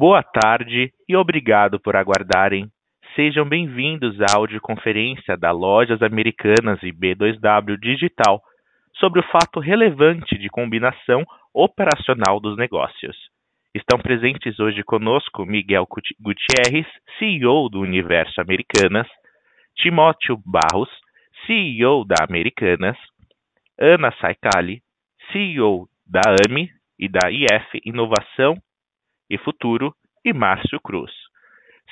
[0.00, 2.70] Boa tarde e obrigado por aguardarem.
[3.16, 8.40] Sejam bem-vindos à audioconferência da Lojas Americanas e B2W Digital
[8.94, 13.16] sobre o fato relevante de combinação operacional dos negócios.
[13.74, 15.84] Estão presentes hoje conosco Miguel
[16.20, 16.86] Gutierrez,
[17.18, 19.08] CEO do Universo Americanas,
[19.78, 20.90] Timóteo Barros,
[21.44, 22.96] CEO da Americanas,
[23.76, 24.80] Ana Saicali,
[25.32, 26.70] CEO da AMI
[27.00, 28.54] e da IF Inovação
[29.28, 31.12] e Futuro, e Márcio Cruz,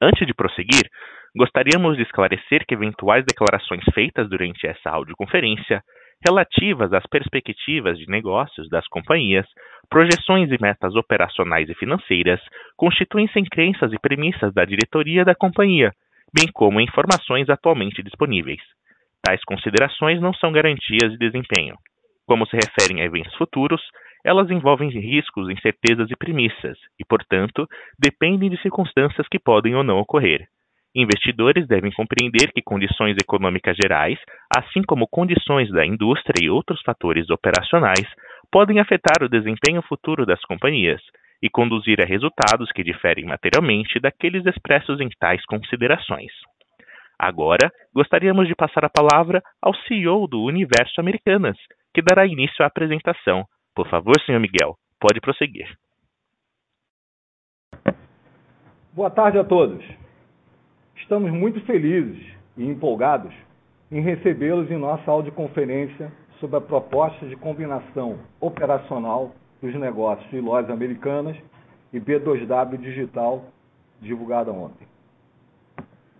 [0.01, 0.89] Antes de prosseguir,
[1.37, 5.83] gostaríamos de esclarecer que eventuais declarações feitas durante essa audioconferência
[6.27, 9.47] relativas às perspectivas de negócios das companhias,
[9.89, 12.41] projeções e metas operacionais e financeiras
[12.77, 15.93] constituem-se em crenças e premissas da diretoria da companhia,
[16.35, 18.61] bem como informações atualmente disponíveis.
[19.25, 21.77] Tais considerações não são garantias de desempenho.
[22.27, 23.81] Como se referem a eventos futuros,
[24.25, 27.67] elas envolvem riscos, incertezas e premissas, e, portanto,
[27.99, 30.47] dependem de circunstâncias que podem ou não ocorrer.
[30.95, 34.19] Investidores devem compreender que condições econômicas gerais,
[34.57, 38.07] assim como condições da indústria e outros fatores operacionais,
[38.51, 41.01] podem afetar o desempenho futuro das companhias
[41.43, 46.33] e conduzir a resultados que diferem materialmente daqueles expressos em tais considerações.
[47.19, 51.57] Agora, gostaríamos de passar a palavra ao CEO do Universo Americanas,
[51.93, 53.45] que dará início à apresentação.
[53.75, 55.69] Por favor, senhor Miguel, pode prosseguir.
[58.93, 59.85] Boa tarde a todos.
[60.97, 62.25] Estamos muito felizes
[62.57, 63.33] e empolgados
[63.91, 70.71] em recebê-los em nossa audioconferência sobre a proposta de combinação operacional dos negócios de lojas
[70.71, 71.37] americanas
[71.93, 73.45] e B2W Digital,
[74.01, 74.87] divulgada ontem.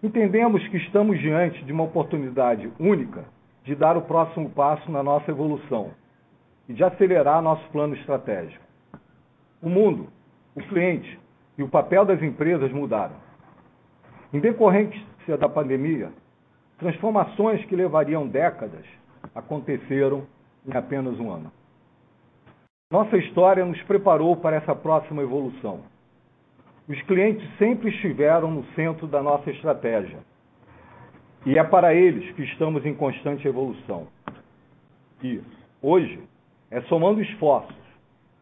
[0.03, 3.25] Entendemos que estamos diante de uma oportunidade única
[3.65, 5.91] de dar o próximo passo na nossa evolução
[6.69, 8.65] e de acelerar nosso plano estratégico.
[9.61, 10.09] O mundo,
[10.55, 11.19] o cliente
[11.57, 13.17] e o papel das empresas mudaram.
[14.33, 16.13] Em decorrência da pandemia,
[16.79, 18.85] transformações que levariam décadas
[19.35, 20.27] aconteceram
[20.67, 21.51] em apenas um ano.
[22.91, 25.81] Nossa história nos preparou para essa próxima evolução.
[26.89, 30.21] Os clientes sempre estiveram no centro da nossa estratégia.
[31.45, 34.09] E é para eles que estamos em constante evolução.
[35.23, 35.43] E,
[35.83, 36.19] hoje,
[36.71, 37.77] é somando esforços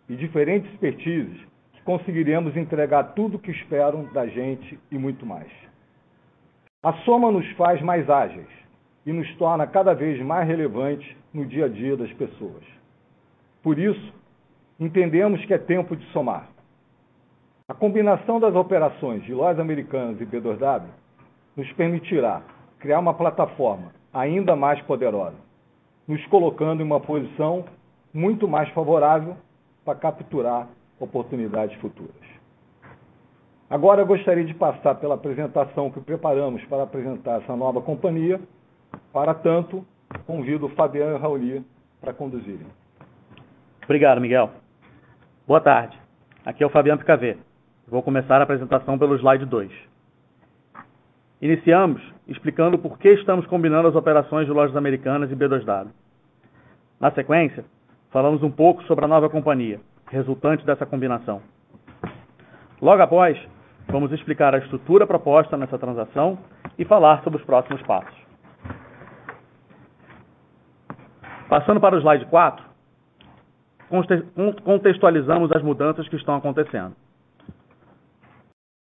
[0.08, 1.40] e diferentes expertises
[1.72, 5.50] que conseguiremos entregar tudo o que esperam da gente e muito mais.
[6.84, 8.46] A soma nos faz mais ágeis
[9.04, 12.62] e nos torna cada vez mais relevantes no dia a dia das pessoas.
[13.60, 14.14] Por isso,
[14.78, 16.48] entendemos que é tempo de somar.
[17.68, 20.82] A combinação das operações de lojas americanas e B2W
[21.56, 22.42] nos permitirá
[22.78, 25.36] criar uma plataforma ainda mais poderosa,
[26.06, 27.64] nos colocando em uma posição
[28.14, 29.36] muito mais favorável
[29.84, 30.68] para capturar
[31.00, 32.14] oportunidades futuras.
[33.68, 38.40] Agora eu gostaria de passar pela apresentação que preparamos para apresentar essa nova companhia.
[39.12, 39.84] Para tanto,
[40.24, 41.64] convido o Fabiano e Rauli
[42.00, 42.66] para conduzirem.
[43.84, 44.50] Obrigado, Miguel.
[45.46, 45.96] Boa tarde.
[46.44, 47.36] Aqui é o Fabiano Picavê.
[47.86, 49.70] Vou começar a apresentação pelo slide 2.
[51.40, 55.86] Iniciamos explicando por que estamos combinando as operações de lojas americanas e B2W.
[56.98, 57.64] Na sequência,
[58.10, 61.40] falamos um pouco sobre a nova companhia, resultante dessa combinação.
[62.82, 63.38] Logo após,
[63.86, 66.36] vamos explicar a estrutura proposta nessa transação
[66.76, 68.18] e falar sobre os próximos passos.
[71.48, 72.75] Passando para o slide 4,
[74.64, 76.94] contextualizamos as mudanças que estão acontecendo.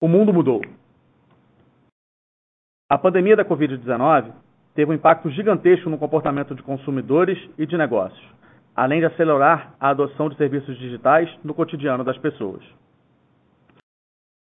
[0.00, 0.62] O mundo mudou.
[2.90, 4.32] A pandemia da Covid-19
[4.75, 8.25] teve um impacto gigantesco no comportamento de consumidores e de negócios,
[8.75, 12.62] além de acelerar a adoção de serviços digitais no cotidiano das pessoas.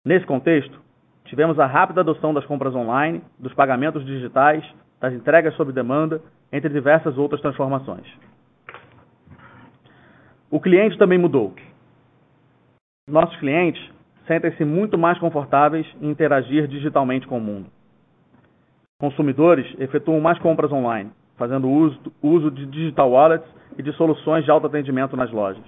[0.06, 0.82] Nesse contexto,
[1.26, 4.64] tivemos a rápida adoção das compras online, dos pagamentos digitais,
[5.00, 8.06] das entregas sob demanda, entre diversas outras transformações.
[10.54, 11.52] O cliente também mudou.
[13.10, 13.84] Nossos clientes
[14.28, 17.72] sentem-se muito mais confortáveis em interagir digitalmente com o mundo.
[19.00, 21.68] Consumidores efetuam mais compras online, fazendo
[22.22, 25.66] uso, de digital wallets e de soluções de autoatendimento nas lojas.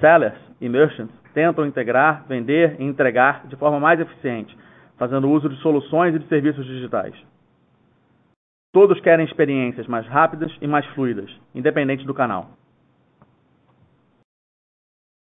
[0.00, 4.56] Sellers e merchants tentam integrar, vender e entregar de forma mais eficiente,
[4.96, 7.14] fazendo uso de soluções e de serviços digitais.
[8.72, 12.48] Todos querem experiências mais rápidas e mais fluidas, independente do canal.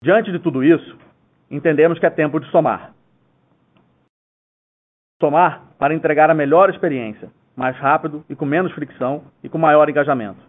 [0.01, 0.97] Diante de tudo isso,
[1.49, 2.93] entendemos que é tempo de somar.
[5.19, 9.89] Somar para entregar a melhor experiência, mais rápido e com menos fricção e com maior
[9.89, 10.39] engajamento.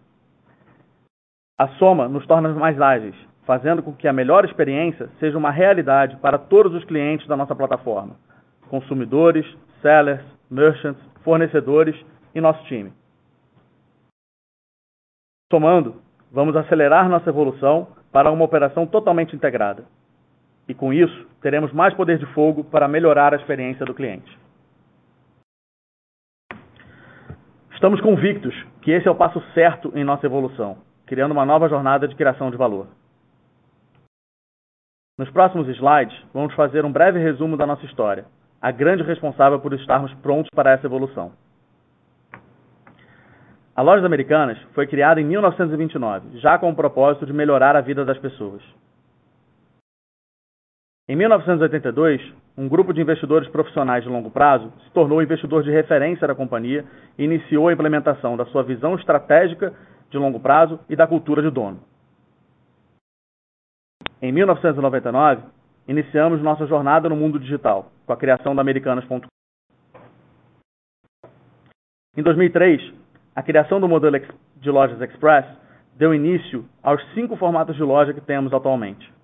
[1.58, 3.16] A soma nos torna mais ágeis,
[3.46, 7.56] fazendo com que a melhor experiência seja uma realidade para todos os clientes da nossa
[7.56, 8.16] plataforma,
[8.68, 9.46] consumidores,
[9.80, 11.96] sellers, merchants, fornecedores
[12.34, 12.92] e nosso time.
[15.50, 19.84] Somando, vamos acelerar nossa evolução para uma operação totalmente integrada.
[20.68, 24.38] E com isso, teremos mais poder de fogo para melhorar a experiência do cliente.
[27.72, 32.08] Estamos convictos que esse é o passo certo em nossa evolução, criando uma nova jornada
[32.08, 32.88] de criação de valor.
[35.16, 38.26] Nos próximos slides, vamos fazer um breve resumo da nossa história,
[38.60, 41.32] a grande responsável por estarmos prontos para essa evolução.
[43.78, 48.04] A Lojas Americanas foi criada em 1929, já com o propósito de melhorar a vida
[48.04, 48.60] das pessoas.
[51.08, 52.20] Em 1982,
[52.56, 56.84] um grupo de investidores profissionais de longo prazo se tornou investidor de referência da companhia
[57.16, 59.72] e iniciou a implementação da sua visão estratégica
[60.10, 61.78] de longo prazo e da cultura de dono.
[64.20, 65.42] Em 1999,
[65.86, 69.20] iniciamos nossa jornada no mundo digital, com a criação da Americanas.com.
[72.16, 72.98] Em 2003,
[73.38, 74.18] a criação do modelo
[74.56, 75.46] de lojas Express
[75.94, 79.14] deu início aos cinco formatos de loja que temos atualmente.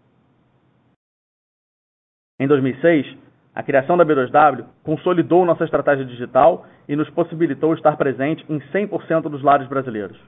[2.38, 3.18] Em 2006,
[3.52, 9.22] a criação da B2W consolidou nossa estratégia digital e nos possibilitou estar presente em 100%
[9.22, 10.20] dos lares brasileiros.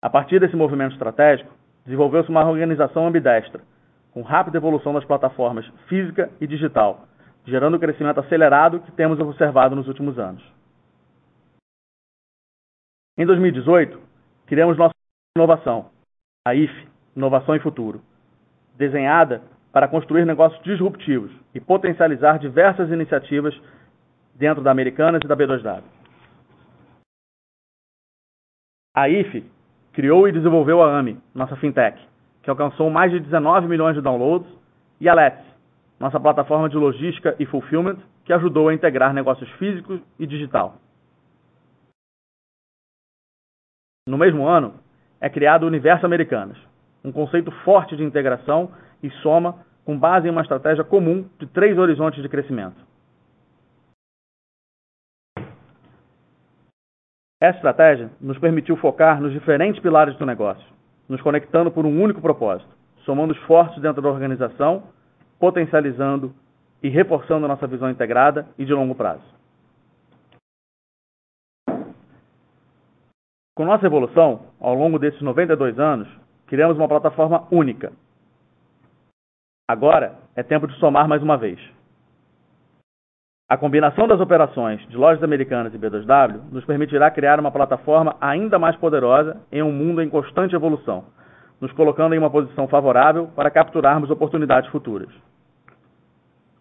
[0.00, 1.52] A partir desse movimento estratégico,
[1.84, 3.60] desenvolveu-se uma organização ambidestra,
[4.14, 7.06] com rápida evolução das plataformas física e digital,
[7.44, 10.42] gerando o crescimento acelerado que temos observado nos últimos anos.
[13.16, 14.00] Em 2018,
[14.46, 14.94] criamos nossa
[15.36, 15.90] inovação,
[16.46, 18.00] a IF, Inovação e Futuro,
[18.74, 23.54] desenhada para construir negócios disruptivos e potencializar diversas iniciativas
[24.34, 25.82] dentro da Americanas e da B2W.
[28.96, 29.44] A IFE
[29.92, 31.98] criou e desenvolveu a AMI, nossa fintech,
[32.42, 34.50] que alcançou mais de 19 milhões de downloads,
[34.98, 35.44] e a Let's,
[36.00, 40.78] nossa plataforma de logística e fulfillment, que ajudou a integrar negócios físicos e digital.
[44.06, 44.74] No mesmo ano,
[45.20, 46.58] é criado o Universo Americanas,
[47.04, 51.78] um conceito forte de integração e soma com base em uma estratégia comum de três
[51.78, 52.76] horizontes de crescimento.
[57.40, 60.66] Essa estratégia nos permitiu focar nos diferentes pilares do negócio,
[61.08, 62.70] nos conectando por um único propósito,
[63.04, 64.84] somando esforços dentro da organização,
[65.38, 66.34] potencializando
[66.82, 69.41] e reforçando nossa visão integrada e de longo prazo.
[73.62, 76.08] Com nossa evolução, ao longo desses 92 anos,
[76.48, 77.92] criamos uma plataforma única,
[79.68, 81.60] Agora é tempo de somar mais uma vez.
[83.48, 88.58] A combinação das operações de lojas americanas e B2W nos permitirá criar uma plataforma ainda
[88.58, 91.04] mais poderosa em um mundo em constante evolução,
[91.60, 95.08] nos colocando em uma posição favorável para capturarmos oportunidades futuras.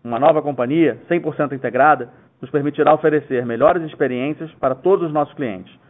[0.04, 5.82] Uma nova companhia, 100% integrada, nos permitirá oferecer melhores experiências para todos os nossos clientes,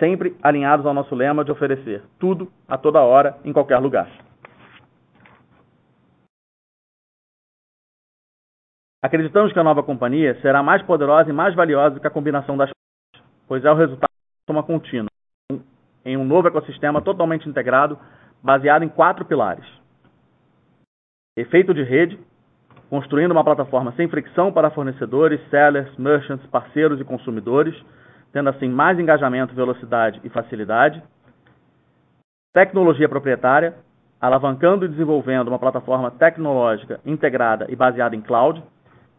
[0.00, 4.10] sempre alinhados ao nosso lema de oferecer tudo, a toda hora, em qualquer lugar.
[9.02, 12.56] Acreditamos que a nova companhia será mais poderosa e mais valiosa do que a combinação
[12.56, 14.10] das partes, pois é o resultado
[14.46, 15.08] de uma contínua,
[16.04, 17.98] em um novo ecossistema totalmente integrado,
[18.42, 19.64] baseado em quatro pilares.
[21.36, 22.18] Efeito de rede,
[22.90, 27.74] construindo uma plataforma sem fricção para fornecedores, sellers, merchants, parceiros e consumidores,
[28.32, 31.02] tendo assim mais engajamento, velocidade e facilidade.
[32.52, 33.74] Tecnologia proprietária,
[34.20, 38.62] alavancando e desenvolvendo uma plataforma tecnológica integrada e baseada em cloud,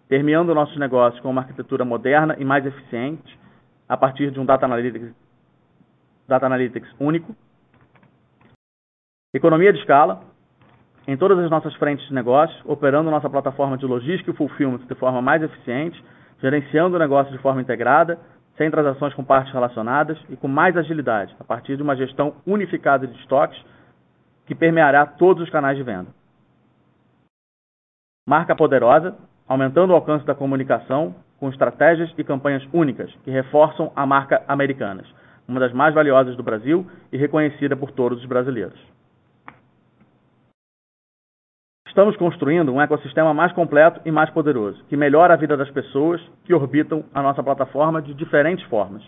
[0.07, 3.39] permeando nossos negócios com uma arquitetura moderna e mais eficiente,
[3.87, 5.13] a partir de um Data Analytics,
[6.27, 7.35] data analytics único,
[9.33, 10.21] economia de escala,
[11.07, 14.95] em todas as nossas frentes de negócio, operando nossa plataforma de logística e fulfillment de
[14.95, 16.01] forma mais eficiente,
[16.39, 18.19] gerenciando o negócio de forma integrada,
[18.61, 23.07] sem transações com partes relacionadas e com mais agilidade, a partir de uma gestão unificada
[23.07, 23.59] de estoques
[24.45, 26.09] que permeará todos os canais de venda.
[28.27, 29.15] Marca poderosa,
[29.47, 35.07] aumentando o alcance da comunicação com estratégias e campanhas únicas que reforçam a marca Americanas,
[35.47, 38.79] uma das mais valiosas do Brasil e reconhecida por todos os brasileiros.
[41.91, 46.21] Estamos construindo um ecossistema mais completo e mais poderoso, que melhora a vida das pessoas
[46.45, 49.03] que orbitam a nossa plataforma de diferentes formas,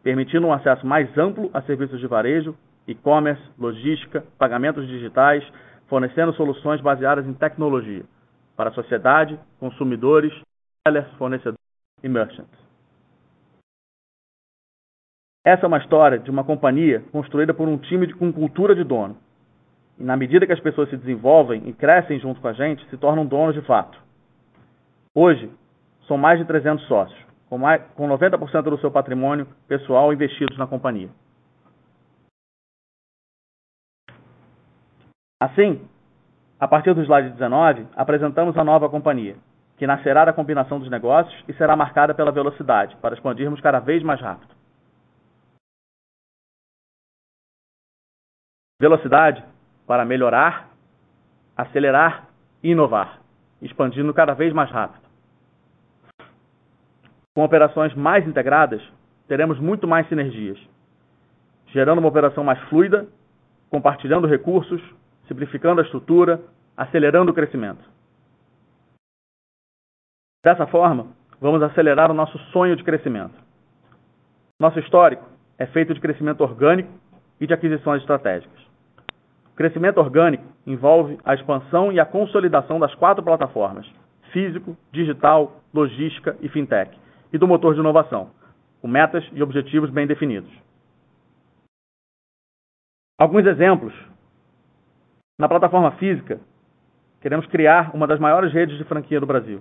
[0.00, 2.56] permitindo um acesso mais amplo a serviços de varejo,
[2.86, 5.44] e-commerce, logística, pagamentos digitais,
[5.88, 8.04] fornecendo soluções baseadas em tecnologia
[8.56, 10.32] para a sociedade, consumidores,
[10.86, 11.58] sellers, fornecedores
[12.00, 12.56] e merchants.
[15.44, 18.84] Essa é uma história de uma companhia construída por um time de, com cultura de
[18.84, 19.16] dono.
[19.98, 22.96] E na medida que as pessoas se desenvolvem e crescem junto com a gente, se
[22.96, 23.98] tornam donos de fato.
[25.14, 25.50] Hoje,
[26.08, 30.66] são mais de 300 sócios, com, mais, com 90% do seu patrimônio pessoal investidos na
[30.66, 31.08] companhia.
[35.40, 35.88] Assim,
[36.58, 39.36] a partir do slide 19, apresentamos a nova companhia,
[39.76, 44.02] que nascerá da combinação dos negócios e será marcada pela velocidade, para expandirmos cada vez
[44.02, 44.54] mais rápido.
[48.80, 49.44] Velocidade
[49.86, 50.70] para melhorar,
[51.56, 52.28] acelerar
[52.62, 53.20] e inovar,
[53.60, 55.04] expandindo cada vez mais rápido.
[57.34, 58.82] Com operações mais integradas,
[59.26, 60.58] teremos muito mais sinergias,
[61.68, 63.08] gerando uma operação mais fluida,
[63.70, 64.80] compartilhando recursos,
[65.26, 66.40] simplificando a estrutura,
[66.76, 67.82] acelerando o crescimento.
[70.44, 71.08] Dessa forma,
[71.40, 73.34] vamos acelerar o nosso sonho de crescimento.
[74.60, 75.24] Nosso histórico
[75.58, 76.90] é feito de crescimento orgânico
[77.40, 78.63] e de aquisições estratégicas.
[79.56, 83.86] Crescimento orgânico envolve a expansão e a consolidação das quatro plataformas:
[84.32, 86.96] físico, digital, logística e fintech,
[87.32, 88.30] e do motor de inovação,
[88.80, 90.50] com metas e objetivos bem definidos.
[93.18, 93.94] Alguns exemplos
[95.36, 96.38] na plataforma física,
[97.20, 99.60] queremos criar uma das maiores redes de franquia do Brasil.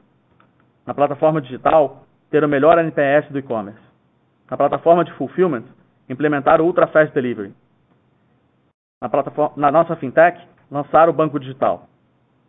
[0.86, 3.82] Na plataforma digital, ter o melhor NPS do e-commerce.
[4.52, 5.64] Na plataforma de fulfillment,
[6.08, 7.56] implementar o Ultra Fast Delivery.
[9.04, 10.40] Na, plataforma, na nossa fintech,
[10.72, 11.90] lançar o banco digital.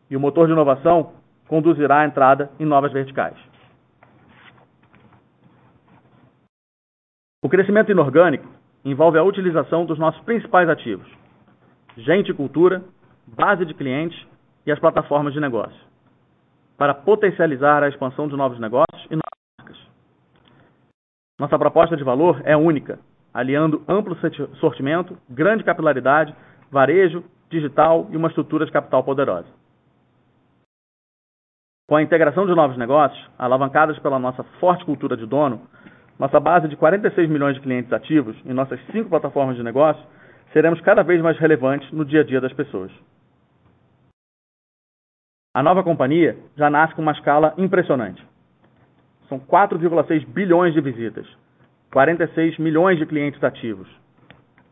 [0.08, 1.14] E o motor de inovação
[1.48, 3.36] conduzirá a entrada em novas verticais.
[7.42, 8.48] O crescimento inorgânico
[8.84, 11.10] envolve a utilização dos nossos principais ativos:
[11.96, 12.84] gente e cultura,
[13.26, 14.24] base de clientes
[14.64, 15.80] e as plataformas de negócio,
[16.78, 19.78] para potencializar a expansão de novos negócios e novas marcas.
[21.36, 23.00] Nossa proposta de valor é única,
[23.34, 24.16] aliando amplo
[24.60, 26.32] sortimento, grande capilaridade,
[26.70, 29.48] varejo, digital e uma estrutura de capital poderosa.
[31.88, 35.60] Com a integração de novos negócios, alavancadas pela nossa forte cultura de dono,
[36.18, 40.02] nossa base de 46 milhões de clientes ativos em nossas cinco plataformas de negócio,
[40.52, 42.92] seremos cada vez mais relevantes no dia a dia das pessoas.
[45.52, 48.24] A nova companhia já nasce com uma escala impressionante.
[49.28, 51.26] São 4,6 bilhões de visitas,
[51.94, 53.88] 46 milhões de clientes ativos,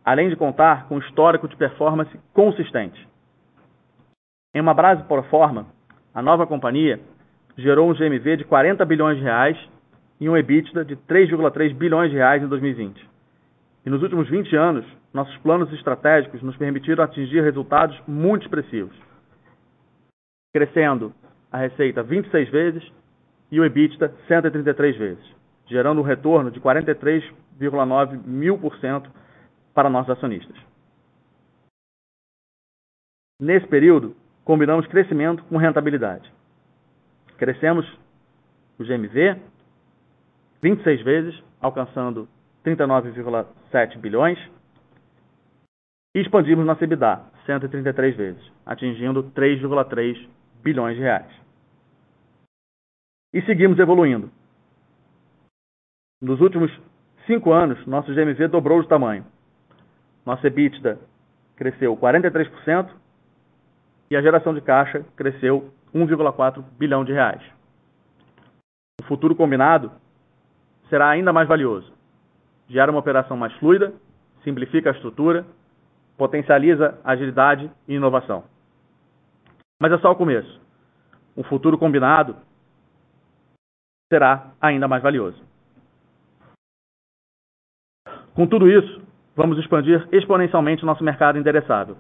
[0.04, 3.08] além de contar com um histórico de performance consistente.
[4.54, 5.66] Em uma base por forma,
[6.12, 7.00] a nova companhia
[7.56, 9.56] gerou um GMV de 40 bilhões de reais
[10.20, 13.08] e um EBITDA de 3,3 bilhões de reais em 2020.
[13.86, 18.94] E nos últimos 20 anos, nossos planos estratégicos nos permitiram atingir resultados muito expressivos
[20.52, 21.14] crescendo
[21.50, 22.92] a receita 26 vezes
[23.50, 25.41] e o EBITDA 133 vezes,
[25.72, 29.10] gerando um retorno de 43,9 mil por cento
[29.74, 30.56] para nossos acionistas.
[33.40, 34.14] Nesse período,
[34.44, 36.30] combinamos crescimento com rentabilidade.
[37.38, 37.90] Crescemos
[38.78, 39.40] o GMV
[40.62, 42.28] 26 vezes, alcançando
[42.64, 44.38] 39,7 bilhões,
[46.14, 50.28] e expandimos nossa EBITDA 133 vezes, atingindo 3,3
[50.62, 51.42] bilhões de reais.
[53.34, 54.30] E seguimos evoluindo.
[56.22, 56.70] Nos últimos
[57.26, 59.26] cinco anos, nosso GMV dobrou de tamanho.
[60.24, 60.96] Nossa EBITDA
[61.56, 62.88] cresceu 43%
[64.08, 67.42] e a geração de caixa cresceu 1,4 bilhão de reais.
[69.00, 69.90] O futuro combinado
[70.88, 71.92] será ainda mais valioso.
[72.68, 73.92] Gera uma operação mais fluida,
[74.44, 75.44] simplifica a estrutura,
[76.16, 78.44] potencializa agilidade e inovação.
[79.80, 80.60] Mas é só o começo.
[81.34, 82.36] O futuro combinado
[84.08, 85.50] será ainda mais valioso.
[88.34, 89.02] Com tudo isso,
[89.36, 91.96] vamos expandir exponencialmente nosso mercado endereçável.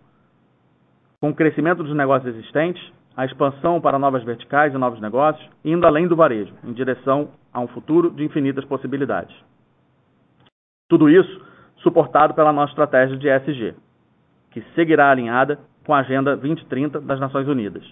[1.20, 2.82] Com o crescimento dos negócios existentes,
[3.14, 7.60] a expansão para novas verticais e novos negócios, indo além do varejo, em direção a
[7.60, 9.36] um futuro de infinitas possibilidades.
[10.88, 11.44] Tudo isso
[11.76, 13.74] suportado pela nossa estratégia de ESG,
[14.50, 17.84] que seguirá alinhada com a Agenda 2030 das Nações Unidas.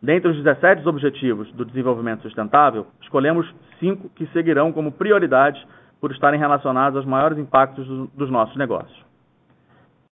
[0.00, 5.60] Dentre os 17 Objetivos do Desenvolvimento Sustentável, escolhemos cinco que seguirão como prioridades
[6.00, 9.04] por estarem relacionados aos maiores impactos dos nossos negócios: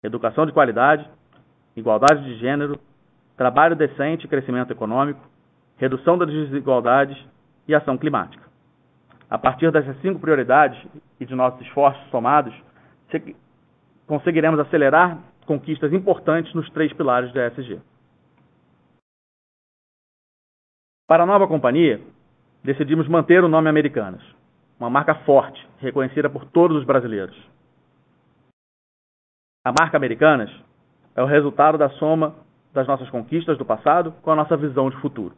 [0.02, 1.08] educação de qualidade,
[1.76, 2.78] igualdade de gênero,
[3.36, 5.20] trabalho decente e crescimento econômico,
[5.76, 7.16] redução das desigualdades
[7.66, 8.48] e ação climática.
[9.30, 10.82] A partir dessas cinco prioridades
[11.20, 12.54] e de nossos esforços somados,
[14.06, 17.80] conseguiremos acelerar conquistas importantes nos três pilares da ESG.
[21.06, 22.00] Para a nova companhia,
[22.62, 24.22] decidimos manter o nome Americanas,
[24.78, 27.36] uma marca forte, reconhecida por todos os brasileiros.
[29.64, 30.50] A marca Americanas
[31.16, 32.34] é o resultado da soma
[32.72, 35.34] das nossas conquistas do passado com a nossa visão de futuro.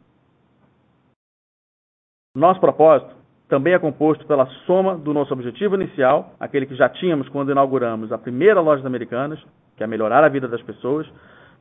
[2.35, 3.15] Nosso propósito
[3.49, 8.11] também é composto pela soma do nosso objetivo inicial, aquele que já tínhamos quando inauguramos
[8.11, 9.43] a primeira loja Americanas,
[9.75, 11.05] que é melhorar a vida das pessoas,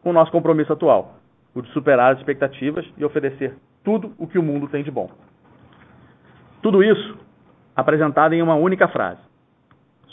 [0.02, 1.16] com o nosso compromisso atual,
[1.52, 5.10] o de superar as expectativas e oferecer tudo o que o mundo tem de bom.
[6.62, 7.18] Tudo isso
[7.80, 9.20] apresentado em uma única frase: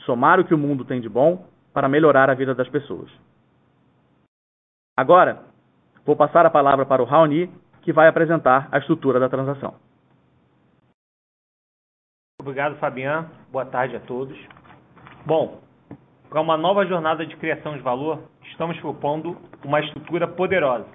[0.06, 3.12] somar o que o mundo tem de bom para melhorar a vida das pessoas.
[4.96, 5.44] Agora,
[6.06, 9.76] vou passar a palavra para o Raoni, que vai apresentar a estrutura da transação.
[12.42, 13.30] Obrigado, Fabian.
[13.52, 14.38] Boa tarde a todos.
[15.26, 15.62] Bom,
[16.30, 20.88] para uma nova jornada de criação de valor, estamos propondo uma estrutura poderosa,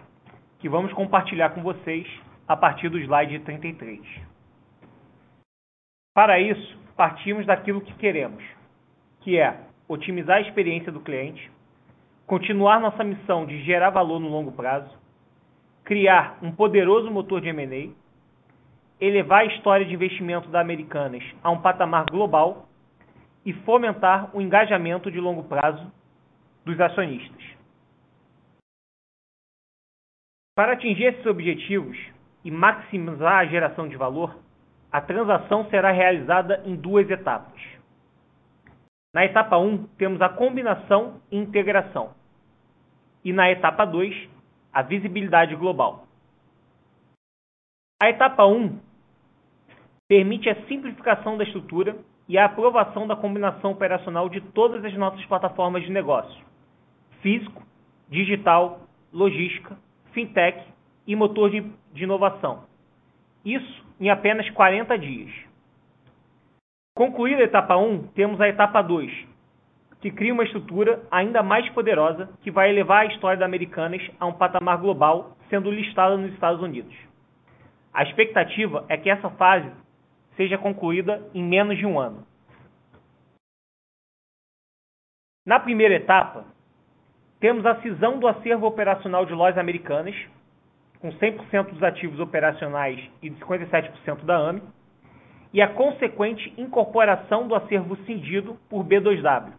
[0.58, 2.06] que vamos compartilhar com vocês
[2.48, 4.31] a partir do slide 33.
[6.14, 8.44] Para isso, partimos daquilo que queremos,
[9.20, 11.50] que é otimizar a experiência do cliente,
[12.26, 14.90] continuar nossa missão de gerar valor no longo prazo,
[15.84, 17.92] criar um poderoso motor de M&A,
[19.00, 22.68] elevar a história de investimento da Americanas a um patamar global
[23.44, 25.90] e fomentar o engajamento de longo prazo
[26.64, 27.42] dos acionistas.
[30.54, 31.98] Para atingir esses objetivos
[32.44, 34.38] e maximizar a geração de valor,
[34.92, 37.60] a transação será realizada em duas etapas.
[39.14, 42.10] Na etapa 1, temos a combinação e integração.
[43.24, 44.28] E na etapa 2,
[44.72, 46.06] a visibilidade global.
[48.02, 48.78] A etapa 1
[50.08, 51.96] permite a simplificação da estrutura
[52.28, 56.44] e a aprovação da combinação operacional de todas as nossas plataformas de negócio:
[57.20, 57.62] físico,
[58.08, 58.80] digital,
[59.12, 59.76] logística,
[60.12, 60.66] fintech
[61.06, 62.64] e motor de, inovação.
[63.44, 65.30] Isso em apenas 40 dias.
[66.94, 69.10] Concluída a etapa 1, temos a etapa 2,
[70.00, 74.26] que cria uma estrutura ainda mais poderosa que vai elevar a história da Americanas a
[74.26, 76.94] um patamar global, sendo listada nos Estados Unidos.
[77.94, 79.70] A expectativa é que essa fase
[80.36, 82.26] seja concluída em menos de um ano.
[85.46, 86.44] Na primeira etapa,
[87.40, 90.14] temos a cisão do acervo operacional de lojas americanas,
[91.02, 94.62] com 100% dos ativos operacionais e de 57% da AME,
[95.52, 99.52] e a consequente incorporação do acervo cindido por B2W,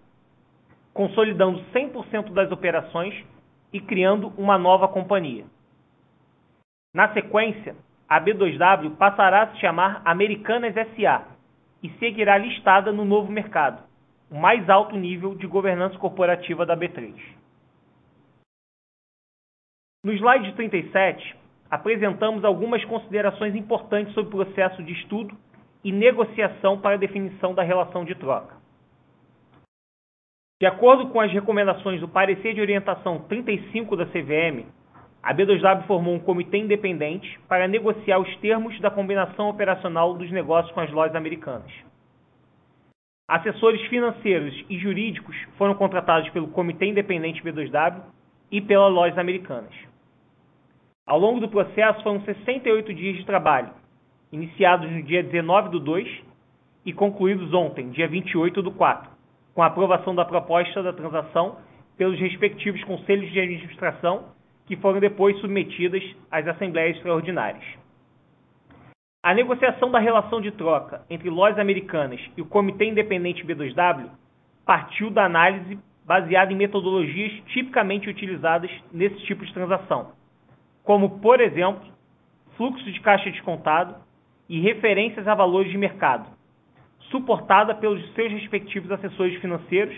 [0.93, 3.13] consolidando 100% das operações
[3.73, 5.43] e criando uma nova companhia.
[6.95, 7.75] Na sequência,
[8.07, 11.25] a B2W passará a se chamar Americanas SA
[11.83, 13.83] e seguirá listada no novo mercado,
[14.31, 17.13] o mais alto nível de governança corporativa da B3.
[20.03, 21.33] No slide 37,
[21.71, 25.33] apresentamos algumas considerações importantes sobre o processo de estudo
[25.81, 28.53] e negociação para a definição da relação de troca.
[30.61, 34.65] De acordo com as recomendações do parecer de orientação 35 da CVM,
[35.21, 40.73] a B2W formou um comitê independente para negociar os termos da combinação operacional dos negócios
[40.73, 41.71] com as lojas americanas.
[43.25, 48.01] Assessores financeiros e jurídicos foram contratados pelo Comitê Independente B2W
[48.51, 49.92] e pelas lojas americanas.
[51.05, 53.71] Ao longo do processo foram 68 dias de trabalho,
[54.31, 56.07] iniciados no dia 19 do 2
[56.85, 59.11] e concluídos ontem, dia 28 do 4,
[59.53, 61.57] com a aprovação da proposta da transação
[61.97, 64.29] pelos respectivos conselhos de administração,
[64.65, 67.65] que foram depois submetidas às assembleias extraordinárias.
[69.21, 74.09] A negociação da relação de troca entre lojas americanas e o Comitê Independente B2W
[74.65, 80.22] partiu da análise baseada em metodologias tipicamente utilizadas nesse tipo de transação,
[80.83, 81.83] como, por exemplo,
[82.55, 83.95] fluxo de caixa descontado,
[84.49, 86.27] e referências a valores de mercado,
[87.09, 89.95] suportada pelos seus respectivos assessores financeiros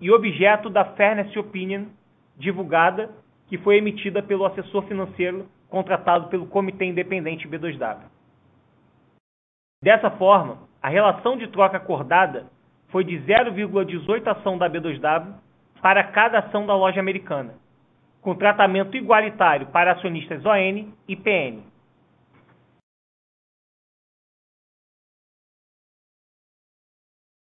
[0.00, 1.86] e objeto da Fairness Opinion
[2.36, 3.10] divulgada,
[3.46, 7.98] que foi emitida pelo assessor financeiro contratado pelo Comitê Independente B2W.
[9.82, 12.46] Dessa forma, a relação de troca acordada
[12.88, 15.34] foi de 0,18 ação da B2W
[15.80, 17.54] para cada ação da loja americana,
[18.24, 21.62] com tratamento igualitário para acionistas ON e PN.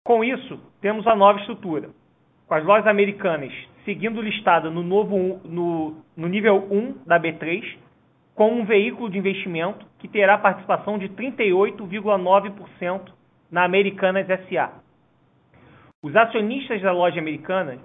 [0.04, 1.90] Com isso, temos a nova estrutura,
[2.48, 3.52] com as lojas americanas
[3.84, 7.78] seguindo listada no, novo, no, no nível 1 da B3,
[8.34, 13.12] com um veículo de investimento que terá participação de 38,9%
[13.48, 14.72] na Americanas SA.
[16.02, 17.78] Os acionistas da loja americana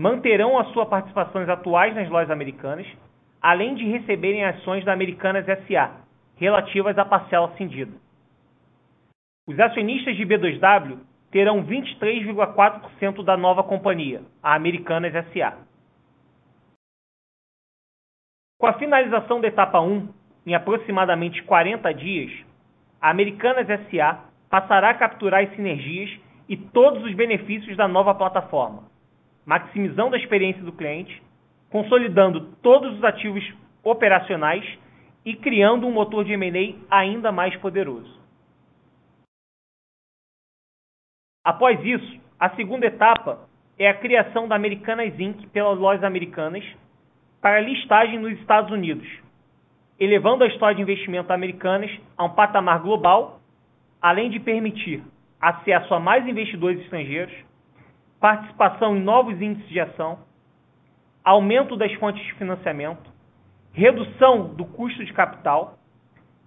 [0.00, 2.86] manterão as suas participações atuais nas lojas americanas,
[3.38, 5.90] além de receberem ações da Americanas SA,
[6.36, 7.92] relativas à parcela cindida.
[9.46, 15.58] Os acionistas de B2W terão 23,4% da nova companhia, a Americanas SA.
[18.58, 20.08] Com a finalização da etapa 1,
[20.46, 22.32] em aproximadamente 40 dias,
[23.02, 26.10] a Americanas SA passará a capturar as sinergias
[26.48, 28.89] e todos os benefícios da nova plataforma,
[29.50, 31.20] maximizando a experiência do cliente,
[31.70, 33.42] consolidando todos os ativos
[33.82, 34.64] operacionais
[35.24, 38.16] e criando um motor de M&A ainda mais poderoso.
[41.44, 45.48] Após isso, a segunda etapa é a criação da Americanas Inc.
[45.48, 46.64] pelas lojas americanas
[47.40, 49.08] para listagem nos Estados Unidos,
[49.98, 53.40] elevando a história de investimento americanas a um patamar global,
[54.00, 55.02] além de permitir
[55.40, 57.49] acesso a mais investidores estrangeiros,
[58.20, 60.18] participação em novos índices de ação,
[61.24, 63.10] aumento das fontes de financiamento,
[63.72, 65.78] redução do custo de capital,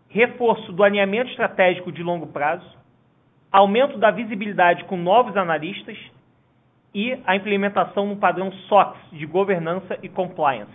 [0.08, 2.78] reforço do alinhamento estratégico de longo prazo,
[3.52, 5.98] aumento da visibilidade com novos analistas
[6.94, 10.72] e a implementação no padrão SOX de governança e compliance.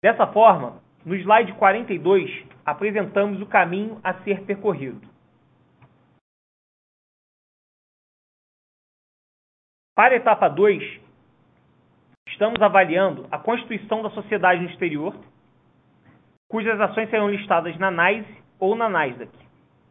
[0.00, 5.13] Dessa forma, no slide 42, apresentamos o caminho a ser percorrido.
[9.94, 11.00] Para a etapa 2,
[12.28, 15.14] estamos avaliando a constituição da sociedade no exterior,
[16.50, 19.30] cujas ações serão listadas na NYSE ou na Nasdaq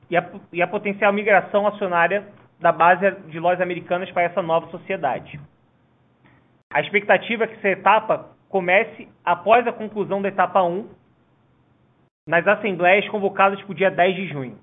[0.10, 2.28] e a, e a potencial migração acionária
[2.60, 5.40] da base de lojas americanas para essa nova sociedade.
[6.74, 10.86] A expectativa é que essa etapa comece após a conclusão da etapa 1,
[12.28, 14.60] nas assembleias convocadas para o dia 10 de junho.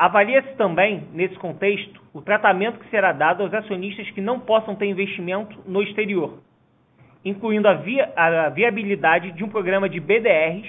[0.00, 4.86] Avalia-se também, nesse contexto, o tratamento que será dado aos acionistas que não possam ter
[4.86, 6.38] investimento no exterior,
[7.22, 10.66] incluindo a, via, a viabilidade de um programa de BDRs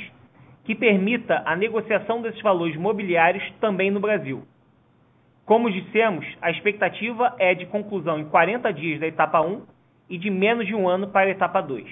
[0.65, 4.43] que permita a negociação desses valores mobiliários também no Brasil.
[5.45, 9.61] Como dissemos, a expectativa é de conclusão em 40 dias da etapa 1
[10.09, 11.87] e de menos de um ano para a etapa 2.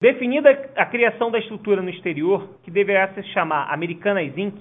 [0.00, 4.56] Definida a criação da estrutura no exterior, que deverá se chamar Americanas Inc.,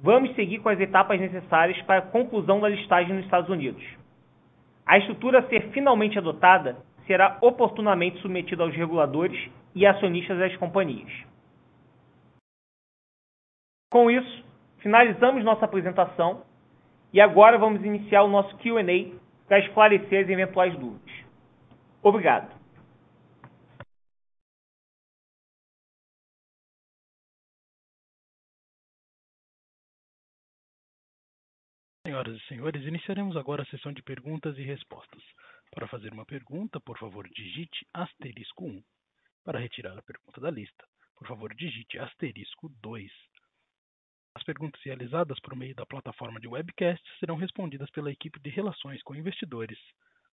[0.00, 3.84] vamos seguir com as etapas necessárias para a conclusão da listagem nos Estados Unidos.
[4.84, 11.10] A estrutura a ser finalmente adotada será oportunamente submetida aos reguladores e acionistas das companhias.
[13.92, 14.44] Com isso,
[14.80, 16.42] finalizamos nossa apresentação
[17.12, 19.16] e agora vamos iniciar o nosso Q&A
[19.46, 21.12] para esclarecer as eventuais dúvidas.
[22.02, 22.57] Obrigado.
[32.08, 35.22] Senhoras e senhores, iniciaremos agora a sessão de perguntas e respostas.
[35.70, 38.82] Para fazer uma pergunta, por favor, digite asterisco 1.
[39.44, 43.12] Para retirar a pergunta da lista, por favor, digite asterisco 2.
[44.34, 49.02] As perguntas realizadas por meio da plataforma de webcast serão respondidas pela equipe de relações
[49.02, 49.78] com investidores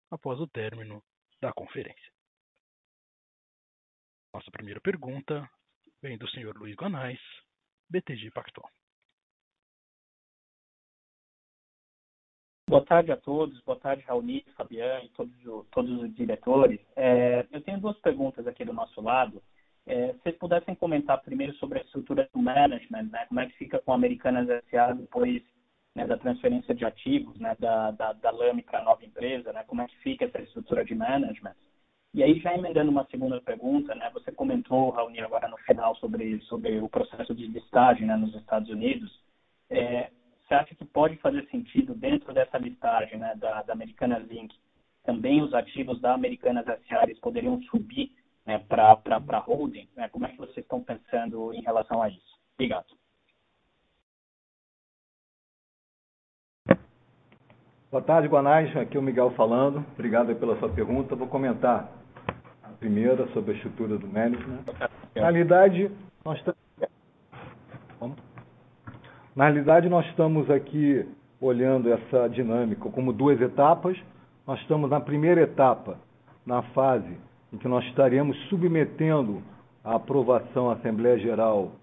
[0.10, 1.04] após o término
[1.42, 2.14] da conferência.
[4.34, 5.46] Nossa primeira pergunta
[6.02, 6.56] vem do Sr.
[6.56, 7.20] Luiz Guanais,
[7.90, 8.72] BTG Pactual.
[12.68, 16.80] Boa tarde a todos, boa tarde Raoni, Fabiano e todos, todos os diretores.
[16.96, 19.40] É, eu tenho duas perguntas aqui do nosso lado.
[19.86, 23.56] É, se vocês pudessem comentar primeiro sobre a estrutura do management, né, como é que
[23.56, 24.94] fica com a Americanas S.A.
[24.94, 25.44] depois
[25.94, 29.64] né, da transferência de ativos né, da, da, da LAME para a nova empresa, né,
[29.68, 31.54] como é que fica essa estrutura de management.
[32.16, 36.42] E aí, já emendando uma segunda pergunta, né, você comentou, Raoni, agora no final sobre,
[36.42, 39.22] sobre o processo de listagem né, nos Estados Unidos.
[39.70, 40.10] É,
[40.48, 44.54] você acha que pode fazer sentido, dentro dessa listagem né, da, da Americanas Inc.,
[45.04, 47.06] também os ativos da Americanas S.A.
[47.22, 48.12] poderiam subir
[48.46, 49.88] né, para a holding?
[49.96, 50.08] Né?
[50.10, 52.40] Como é que vocês estão pensando em relação a isso?
[52.56, 52.86] Obrigado.
[57.92, 58.76] Boa tarde, Guanais.
[58.76, 59.86] Aqui é o Miguel falando.
[59.94, 61.16] Obrigado pela sua pergunta.
[61.16, 61.90] Vou comentar
[62.64, 64.64] a primeira sobre a estrutura do management.
[65.16, 65.92] Na realidade,
[66.24, 66.60] nós estamos...
[69.36, 71.06] Na realidade, nós estamos aqui
[71.42, 73.98] olhando essa dinâmica como duas etapas.
[74.48, 75.98] Nós estamos na primeira etapa,
[76.46, 77.18] na fase
[77.52, 79.44] em que nós estaremos submetendo
[79.84, 81.74] a aprovação à Assembleia Geral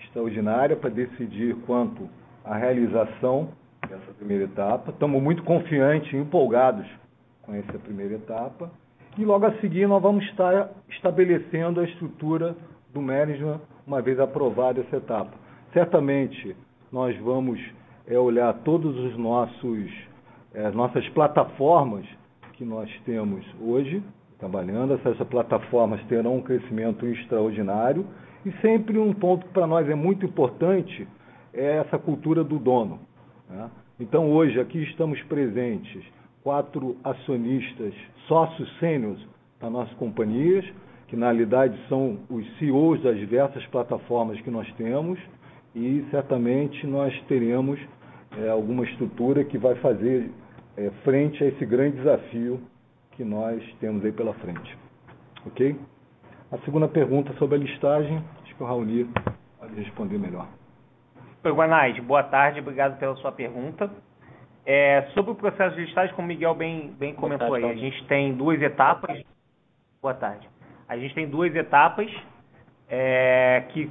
[0.00, 2.08] Extraordinária para decidir quanto
[2.44, 3.50] à realização
[3.88, 4.90] dessa primeira etapa.
[4.90, 6.88] Estamos muito confiantes e empolgados
[7.42, 8.68] com essa primeira etapa.
[9.16, 12.56] E logo a seguir nós vamos estar estabelecendo a estrutura
[12.92, 15.30] do management uma vez aprovada essa etapa.
[15.72, 16.56] Certamente
[16.92, 17.60] nós vamos
[18.06, 19.90] é, olhar todos os nossos
[20.54, 22.06] é, nossas plataformas
[22.54, 24.02] que nós temos hoje
[24.38, 24.94] trabalhando.
[24.94, 28.06] Essas plataformas terão um crescimento extraordinário
[28.44, 31.06] e sempre um ponto que para nós é muito importante
[31.52, 33.00] é essa cultura do dono.
[33.48, 33.70] Né?
[33.98, 36.04] Então, hoje, aqui estamos presentes
[36.42, 37.94] quatro acionistas,
[38.28, 39.18] sócios sêniores
[39.60, 40.64] das nossas companhias,
[41.08, 45.18] que na realidade são os CEOs das diversas plataformas que nós temos,
[45.76, 47.78] e certamente nós teremos
[48.38, 50.30] é, alguma estrutura que vai fazer
[50.74, 52.62] é, frente a esse grande desafio
[53.12, 54.74] que nós temos aí pela frente.
[55.44, 55.78] Ok?
[56.50, 59.06] A segunda pergunta sobre a listagem, acho que o Raoni
[59.60, 60.48] pode responder melhor.
[61.44, 63.90] Oi, Guanais, boa tarde, obrigado pela sua pergunta.
[64.64, 67.76] É, sobre o processo de listagem, como o Miguel bem, bem comentou tarde, aí, a
[67.76, 69.22] gente tem duas etapas.
[70.00, 70.48] Boa tarde.
[70.88, 72.10] A gente tem duas etapas
[72.88, 73.90] é, que,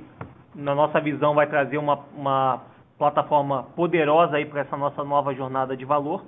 [0.55, 2.61] na nossa visão, vai trazer uma, uma
[2.97, 6.23] plataforma poderosa aí para essa nossa nova jornada de valor.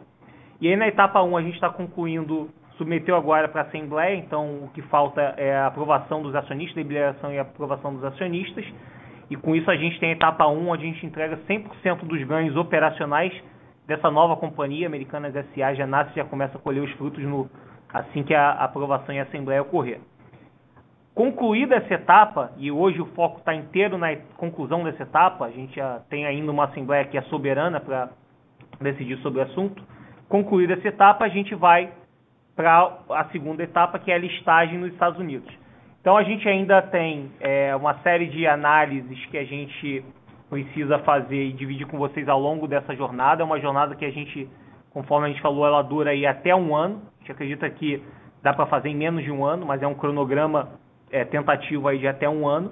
[0.59, 4.63] E aí, na etapa 1, a gente está concluindo, submeteu agora para a Assembleia, então
[4.63, 8.65] o que falta é a aprovação dos acionistas, deliberação e aprovação dos acionistas.
[9.29, 12.23] E com isso a gente tem a etapa 1, onde a gente entrega 100% dos
[12.23, 13.33] ganhos operacionais
[13.85, 17.49] dessa nova companhia, Americanas SA, já nasce já começa a colher os frutos no,
[17.93, 19.99] assim que a aprovação em assembleia ocorrer.
[21.17, 25.79] Concluída essa etapa, e hoje o foco está inteiro na conclusão dessa etapa, a gente
[26.11, 28.09] tem ainda uma assembleia que é soberana para
[28.79, 29.83] decidir sobre o assunto.
[30.29, 31.91] Concluída essa etapa, a gente vai
[32.55, 35.51] para a segunda etapa, que é a listagem nos Estados Unidos.
[35.99, 40.05] Então a gente ainda tem é, uma série de análises que a gente
[40.51, 43.41] precisa fazer e dividir com vocês ao longo dessa jornada.
[43.41, 44.47] É uma jornada que a gente,
[44.91, 47.01] conforme a gente falou, ela dura aí até um ano.
[47.15, 48.03] A gente acredita que
[48.43, 51.99] dá para fazer em menos de um ano, mas é um cronograma é, tentativo aí
[51.99, 52.71] de até um ano.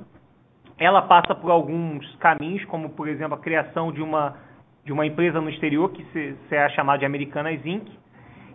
[0.78, 4.36] Ela passa por alguns caminhos, como por exemplo a criação de uma,
[4.84, 7.88] de uma empresa no exterior que se, será chamada de Americanas Inc.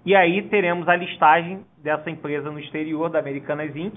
[0.04, 3.94] E aí teremos a listagem dessa empresa no exterior, da Americanas Inc.,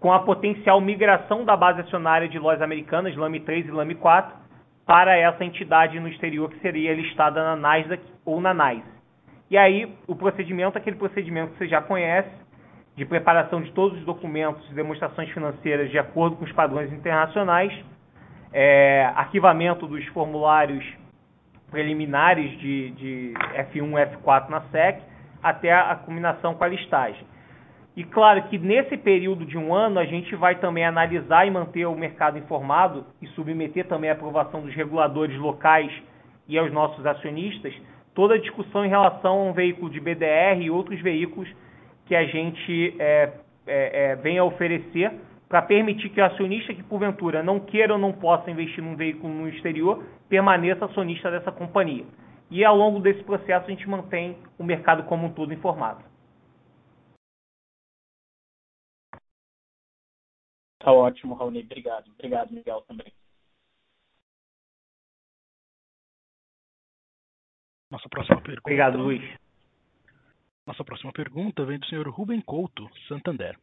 [0.00, 4.36] com a potencial migração da base acionária de lojas americanas, LAME 3 e LAME 4,
[4.84, 8.94] para essa entidade no exterior que seria listada na Nasdaq ou na NYSE.
[9.50, 12.28] E aí, o procedimento é aquele procedimento que você já conhece,
[12.96, 17.72] de preparação de todos os documentos e demonstrações financeiras de acordo com os padrões internacionais,
[18.52, 20.84] é, arquivamento dos formulários
[21.70, 23.34] preliminares de, de
[23.72, 25.02] F1 e F4 na SEC,
[25.42, 27.26] até a combinação com a listagem.
[27.96, 31.86] E claro que nesse período de um ano a gente vai também analisar e manter
[31.86, 35.92] o mercado informado e submeter também a aprovação dos reguladores locais
[36.48, 37.74] e aos nossos acionistas
[38.14, 41.48] toda a discussão em relação a um veículo de BDR e outros veículos
[42.06, 43.32] que a gente é,
[43.66, 45.12] é, é, venha oferecer
[45.48, 49.32] para permitir que o acionista que porventura não queira ou não possa investir num veículo
[49.32, 52.04] no exterior permaneça acionista dessa companhia.
[52.50, 56.04] E ao longo desse processo a gente mantém o mercado como um todo informado.
[60.78, 61.60] Tá ótimo, Raoni.
[61.60, 62.10] Obrigado.
[62.10, 63.10] Obrigado, Miguel, também.
[67.90, 68.60] Nossa próxima pergunta.
[68.60, 69.43] Obrigado, Luiz.
[70.66, 73.58] Nossa próxima pergunta vem do senhor Rubem Couto, Santander.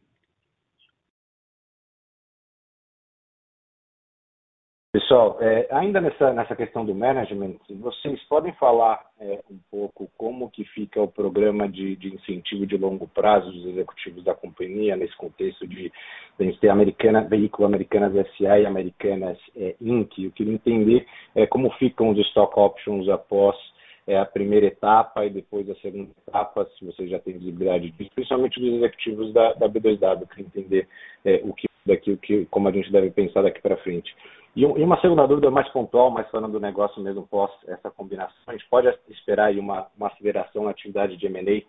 [4.92, 10.50] Pessoal, é, ainda nessa, nessa questão do management, vocês podem falar é, um pouco como
[10.50, 15.16] que fica o programa de, de, incentivo de longo prazo dos executivos da companhia nesse
[15.16, 15.90] contexto de,
[16.38, 20.18] a ter Americana, veículo Americanas SA e Americanas é, Inc.
[20.18, 23.56] Eu queria entender é, como ficam os stock options após
[24.06, 28.10] é, a primeira etapa e depois a segunda etapa, se vocês já têm visibilidade disso,
[28.14, 30.88] principalmente dos executivos da, da B2W, eu queria entender
[31.24, 34.14] é, o que daqui, o que, como a gente deve pensar daqui para frente.
[34.54, 38.52] E, uma segunda dúvida mais pontual, mais falando do negócio mesmo pós essa combinação, a
[38.52, 41.62] gente pode esperar aí uma, uma aceleração na atividade de M&A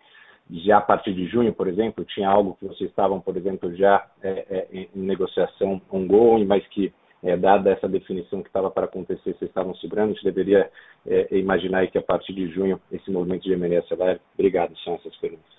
[0.50, 4.06] já a partir de junho, por exemplo, tinha algo que vocês estavam, por exemplo, já
[4.22, 6.92] é, é, em negociação ongoing, mas que,
[7.24, 10.70] é, dada essa definição que estava para acontecer, vocês estavam segurando, a gente deveria
[11.06, 14.20] é, imaginar que a partir de junho esse movimento de M&A acelere?
[14.34, 15.54] Obrigado, são essas perguntas.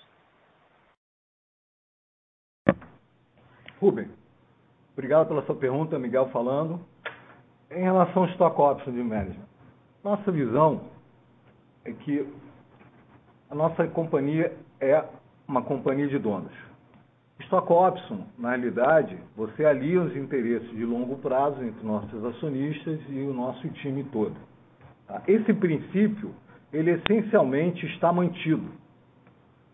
[3.80, 4.08] Rubem,
[4.92, 6.80] obrigado pela sua pergunta, Miguel falando.
[7.68, 9.44] Em relação ao stock option de management,
[10.04, 10.82] nossa visão
[11.84, 12.32] é que
[13.50, 15.04] a nossa companhia é
[15.48, 16.52] uma companhia de donos.
[17.46, 23.20] Stock option, na realidade, você alia os interesses de longo prazo entre nossos acionistas e
[23.20, 24.34] o nosso time todo.
[25.06, 25.22] Tá?
[25.28, 26.34] Esse princípio,
[26.72, 28.66] ele essencialmente está mantido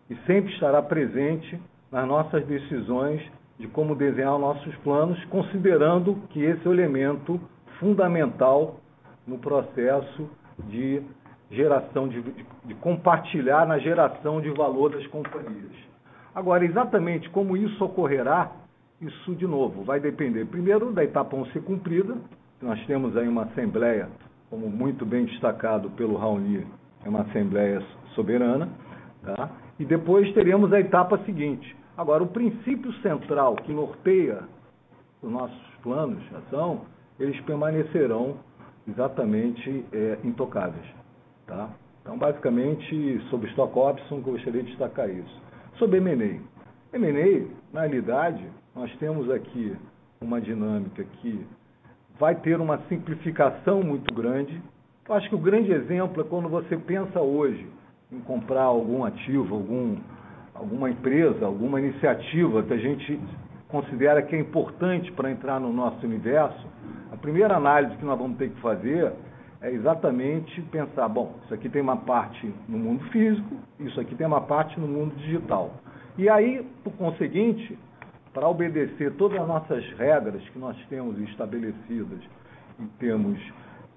[0.09, 1.59] e sempre estará presente
[1.91, 3.21] nas nossas decisões
[3.57, 7.39] de como desenhar nossos planos, considerando que esse é o elemento
[7.79, 8.79] fundamental
[9.25, 10.29] no processo
[10.67, 11.01] de
[11.49, 15.92] geração de, de, de, compartilhar na geração de valor das companhias.
[16.35, 18.51] Agora, exatamente como isso ocorrerá,
[18.99, 22.15] isso de novo vai depender primeiro da etapa 1 ser cumprida.
[22.61, 24.09] Nós temos aí uma assembleia,
[24.49, 26.65] como muito bem destacado pelo Raoni,
[27.05, 27.83] é uma assembleia
[28.15, 28.69] soberana,
[29.23, 29.49] tá?
[29.79, 31.75] E depois teremos a etapa seguinte.
[31.97, 34.43] Agora, o princípio central que norteia
[35.21, 36.81] os nossos planos de ação,
[37.19, 38.37] eles permanecerão
[38.87, 40.85] exatamente é, intocáveis.
[41.45, 41.69] Tá?
[42.01, 45.41] Então, basicamente, sobre Stock Option, gostaria de destacar isso.
[45.77, 46.39] Sobre M&A.
[46.95, 49.75] M&A, na realidade, nós temos aqui
[50.21, 51.45] uma dinâmica que
[52.19, 54.61] vai ter uma simplificação muito grande.
[55.07, 57.67] Eu acho que o grande exemplo é quando você pensa hoje
[58.11, 59.97] em comprar algum ativo, algum,
[60.53, 63.19] alguma empresa, alguma iniciativa que a gente
[63.67, 66.67] considera que é importante para entrar no nosso universo,
[67.11, 69.11] a primeira análise que nós vamos ter que fazer
[69.63, 74.27] é exatamente pensar, bom, isso aqui tem uma parte no mundo físico, isso aqui tem
[74.27, 75.73] uma parte no mundo digital.
[76.17, 77.79] E aí, por conseguinte,
[78.33, 82.19] para obedecer todas as nossas regras que nós temos estabelecidas
[82.77, 83.39] em termos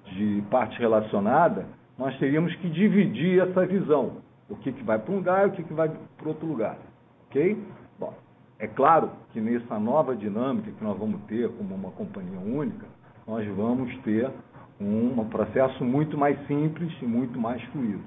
[0.05, 1.67] de parte relacionada,
[1.99, 4.19] nós teríamos que dividir essa visão.
[4.49, 6.79] O que, que vai para um lugar e o que, que vai para outro lugar.
[7.29, 7.61] Ok?
[7.99, 8.15] Bom,
[8.61, 12.87] é claro que nessa nova dinâmica que nós vamos ter como uma companhia única,
[13.27, 14.31] nós vamos ter
[14.81, 18.03] um, processo muito mais simples e muito mais fluido.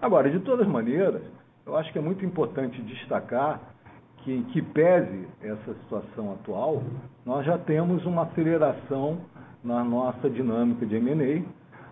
[0.00, 1.22] Agora, de todas maneiras,
[1.64, 3.60] eu acho que é muito importante destacar
[4.18, 6.82] que, que pese essa situação atual,
[7.24, 9.18] nós já temos uma aceleração
[9.62, 11.42] na nossa dinâmica de M&A.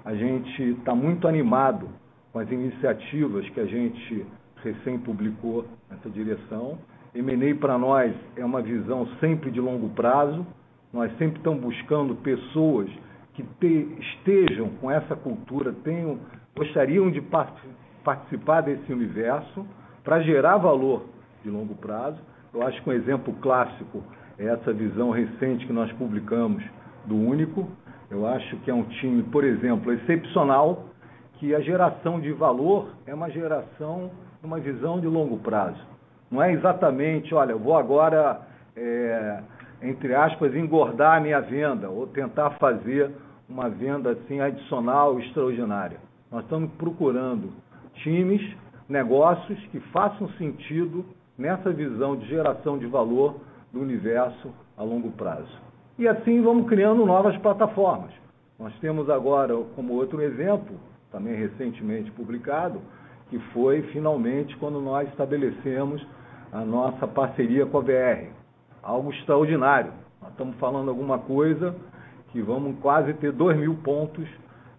[0.08, 1.88] A gente está muito animado
[2.32, 4.26] com as iniciativas que a gente
[4.62, 6.78] recém publicou nessa direção.
[7.14, 10.44] M&A para nós é uma visão sempre de longo prazo.
[10.92, 12.88] Nós sempre estamos buscando pessoas
[13.34, 16.18] que te, estejam com essa cultura, tenham,
[16.56, 17.52] gostariam de part,
[18.02, 19.66] participar desse universo
[20.02, 21.04] para gerar valor
[21.42, 22.18] de longo prazo.
[22.52, 24.02] Eu acho que um exemplo clássico
[24.38, 26.62] é essa visão recente que nós publicamos
[27.04, 27.68] do Único.
[28.10, 30.86] Eu acho que é um time, por exemplo, excepcional,
[31.34, 34.10] que a geração de valor é uma geração,
[34.42, 35.80] uma visão de longo prazo.
[36.30, 38.40] Não é exatamente, olha, eu vou agora,
[38.76, 39.42] é,
[39.84, 43.10] entre aspas, engordar a minha venda ou tentar fazer
[43.48, 45.98] uma venda assim adicional extraordinária.
[46.30, 47.52] Nós estamos procurando
[48.02, 48.42] times,
[48.88, 51.04] negócios que façam sentido
[51.36, 53.36] nessa visão de geração de valor
[53.72, 55.62] do universo a longo prazo.
[55.98, 58.10] E assim vamos criando novas plataformas.
[58.58, 60.76] Nós temos agora, como outro exemplo,
[61.12, 62.80] também recentemente publicado,
[63.28, 66.04] que foi finalmente quando nós estabelecemos
[66.52, 68.43] a nossa parceria com a VR.
[68.84, 69.92] Algo extraordinário.
[70.20, 71.74] Nós estamos falando alguma coisa
[72.30, 74.28] que vamos quase ter 2 mil pontos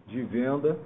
[0.05, 0.77] de venda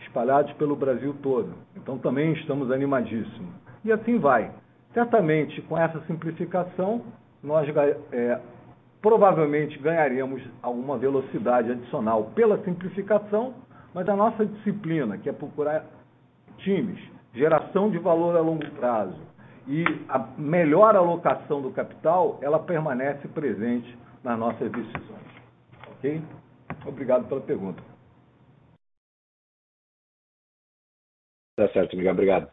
[0.00, 1.54] espalhados pelo Brasil todo.
[1.76, 3.52] Então também estamos animadíssimos.
[3.84, 4.52] E assim vai.
[4.94, 7.02] Certamente, com essa simplificação,
[7.42, 7.68] nós
[8.12, 8.40] é,
[9.02, 13.54] provavelmente ganharemos alguma velocidade adicional pela simplificação,
[13.92, 15.84] mas a nossa disciplina, que é procurar
[16.58, 17.00] times,
[17.34, 19.27] geração de valor a longo prazo
[19.68, 25.28] e a melhor alocação do capital, ela permanece presente nas nossas decisões.
[25.90, 26.22] Ok?
[26.86, 27.82] Obrigado pela pergunta.
[31.54, 32.12] Tá certo, Miguel.
[32.12, 32.50] Obrigado.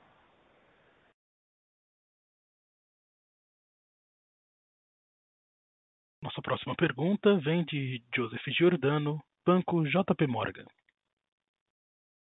[6.21, 10.65] Nossa próxima pergunta vem de Joseph Giordano, Banco JP Morgan.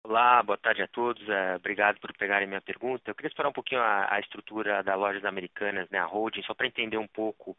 [0.05, 1.27] Olá, boa tarde a todos.
[1.29, 3.09] É, obrigado por pegarem minha pergunta.
[3.09, 6.53] Eu queria explorar um pouquinho a, a estrutura da Lojas Americanas, né, a holding, só
[6.53, 7.55] para entender um pouco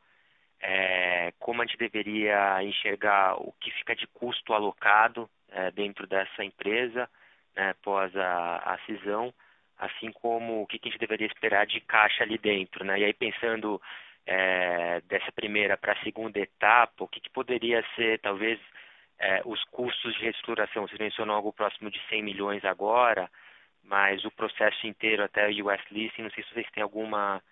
[0.61, 6.45] é, como a gente deveria enxergar o que fica de custo alocado é, dentro dessa
[6.45, 7.09] empresa
[7.57, 9.33] né, após a, a cisão,
[9.79, 13.01] assim como o que a gente deveria esperar de caixa ali dentro, né?
[13.01, 13.81] E aí pensando
[14.27, 18.61] é, dessa primeira para a segunda etapa, o que, que poderia ser talvez
[19.19, 20.87] é, os custos de reestruturação?
[20.87, 23.31] Você mencionou algo próximo de 100 milhões agora,
[23.83, 27.43] mas o processo inteiro até o US Listing, não sei se vocês têm alguma,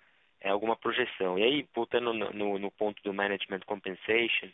[0.41, 1.39] é, alguma projeção.
[1.39, 4.49] E aí, voltando no, no, no ponto do Management Compensation,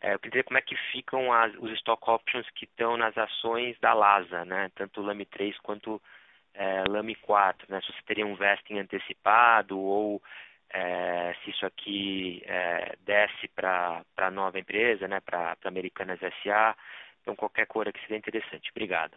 [0.00, 3.16] é, eu queria dizer como é que ficam as, os stock options que estão nas
[3.16, 4.70] ações da LASA, né?
[4.74, 6.00] tanto o LAMI 3 quanto
[6.52, 7.80] é, LAMI 4, né?
[7.80, 10.22] se você teria um vesting antecipado ou
[10.74, 15.20] é, se isso aqui é, desce para a nova empresa, né?
[15.20, 16.76] para Americanas SA,
[17.22, 18.70] então qualquer cor que seria interessante.
[18.72, 19.12] Obrigado.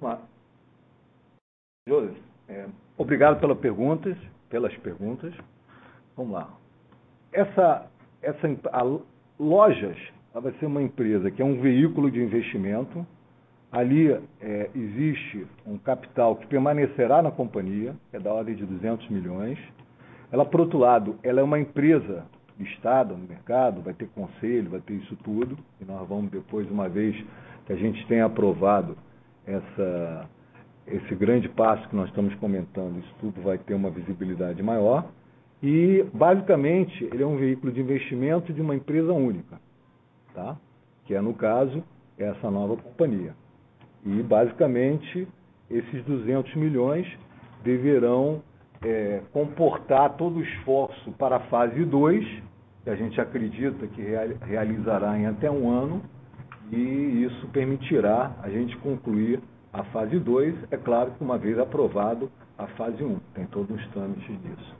[0.00, 0.28] Vamos lá.
[2.48, 2.66] É,
[2.96, 4.16] obrigado pelas perguntas,
[4.48, 5.34] pelas perguntas.
[6.16, 6.58] Vamos lá.
[7.32, 7.90] Essa,
[8.22, 8.82] essa a
[9.38, 9.98] Lojas
[10.32, 13.06] vai ser uma empresa que é um veículo de investimento.
[13.70, 14.10] Ali
[14.40, 19.58] é, existe um capital que permanecerá na companhia, é da ordem de 200 milhões.
[20.32, 22.24] Ela, por outro lado, ela é uma empresa
[22.58, 25.56] listada no mercado, vai ter conselho, vai ter isso tudo.
[25.80, 27.14] E nós vamos depois, uma vez
[27.66, 28.96] que a gente tenha aprovado
[29.46, 30.28] essa,
[30.86, 35.10] esse grande passo que nós estamos comentando, isso tudo vai ter uma visibilidade maior.
[35.62, 39.60] E, basicamente, ele é um veículo de investimento de uma empresa única,
[40.34, 40.56] tá?
[41.04, 41.82] que é, no caso,
[42.16, 43.34] essa nova companhia.
[44.08, 45.28] E, basicamente,
[45.70, 47.06] esses 200 milhões
[47.62, 48.42] deverão
[48.82, 52.24] é, comportar todo o esforço para a fase 2,
[52.84, 54.02] que a gente acredita que
[54.46, 56.00] realizará em até um ano,
[56.72, 59.40] e isso permitirá a gente concluir
[59.72, 63.76] a fase 2, é claro que uma vez aprovado a fase 1, um, tem todos
[63.78, 64.76] os trâmites disso.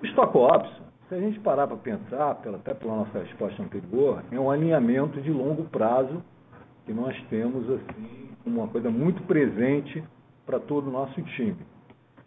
[0.00, 4.22] O Stock Option, se a gente parar para pensar, pela, até pela nossa resposta anterior,
[4.32, 6.22] é um alinhamento de longo prazo
[6.86, 10.02] que nós temos assim uma coisa muito presente
[10.44, 11.56] para todo o nosso time.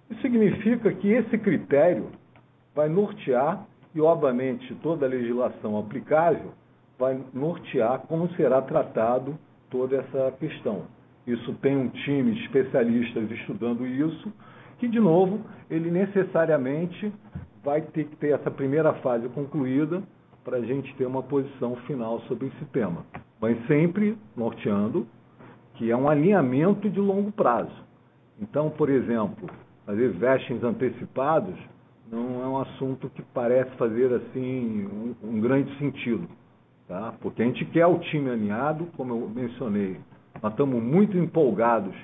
[0.09, 2.09] Isso significa que esse critério
[2.73, 6.51] vai nortear e, obviamente, toda a legislação aplicável
[6.97, 9.37] vai nortear como será tratado
[9.69, 10.83] toda essa questão.
[11.25, 14.31] Isso tem um time de especialistas estudando isso,
[14.77, 17.11] que, de novo, ele necessariamente
[17.63, 20.03] vai ter que ter essa primeira fase concluída
[20.43, 23.03] para a gente ter uma posição final sobre esse tema.
[23.41, 25.07] Mas sempre norteando
[25.75, 27.75] que é um alinhamento de longo prazo.
[28.39, 29.49] Então, por exemplo,
[29.85, 31.55] fazer vestings antecipados
[32.11, 36.27] não é um assunto que parece fazer assim um, um grande sentido
[36.87, 37.13] tá?
[37.19, 39.99] porque a gente quer o time alinhado, como eu mencionei,
[40.41, 41.95] nós estamos muito empolgados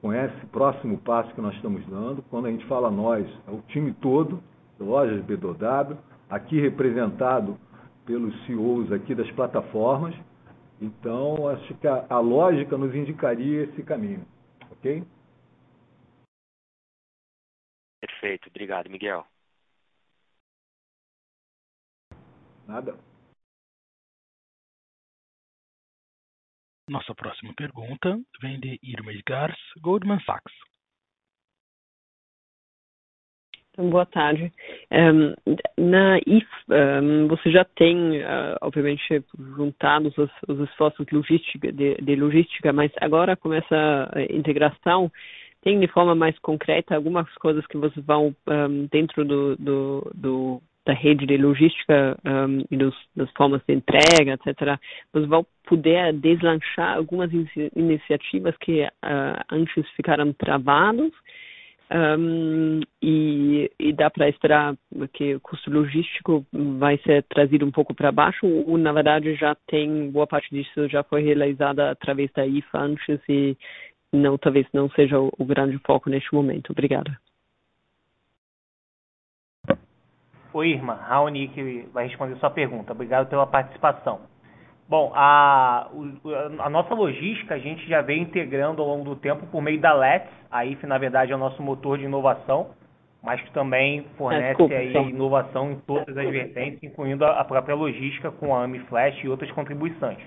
[0.00, 2.22] com esse próximo passo que nós estamos dando.
[2.30, 4.40] Quando a gente fala nós, é o time todo,
[4.80, 5.96] lojas BDW,
[6.28, 7.56] aqui representado
[8.04, 10.14] pelos CEOs aqui das plataformas.
[10.82, 14.26] Então, acho que a, a lógica nos indicaria esse caminho,
[14.72, 15.06] ok?
[18.00, 19.24] Perfeito, obrigado, Miguel.
[22.66, 22.98] Nada.
[26.88, 30.52] Nossa próxima pergunta vem de Irma Gars, Goldman Sachs.
[33.78, 34.52] Boa tarde.
[34.90, 35.34] Um,
[35.78, 39.24] na IF, um, você já tem, uh, obviamente,
[39.56, 45.10] juntado os, os esforços logística, de, de, logística, mas agora com essa integração,
[45.62, 50.62] tem de forma mais concreta algumas coisas que vocês vão um, dentro do, do, do
[50.84, 52.18] da rede de logística
[52.68, 54.76] e dos, das formas de entrega, etc.,
[55.14, 57.46] nós vamos poder deslanchar algumas in
[57.76, 61.12] iniciativas que uh, antes ficaram travadas
[61.94, 64.74] um, e, e, dá para esperar
[65.12, 69.54] que o custo logístico vai ser trazido um pouco para baixo ou, na verdade, já
[69.66, 73.56] tem boa parte disso já foi realizada através da IFA antes e
[74.12, 76.70] não, talvez não seja o, o grande foco neste momento.
[76.70, 77.18] Obrigada.
[80.54, 80.94] Oi, irmã.
[80.94, 82.92] Raoni que vai responder sua pergunta.
[82.92, 84.31] Obrigado pela participação.
[84.88, 85.88] Bom, a,
[86.58, 89.94] a nossa logística a gente já vem integrando ao longo do tempo por meio da
[89.94, 90.28] Let's.
[90.50, 92.70] A IF, na verdade, é o nosso motor de inovação,
[93.22, 98.30] mas que também fornece é, aí inovação em todas as vertentes, incluindo a própria logística
[98.32, 100.18] com a AMI Flash e outras contribuições.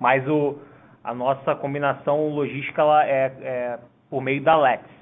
[0.00, 0.58] Mas o,
[1.04, 3.78] a nossa combinação logística ela é, é
[4.08, 4.96] por meio da Let's.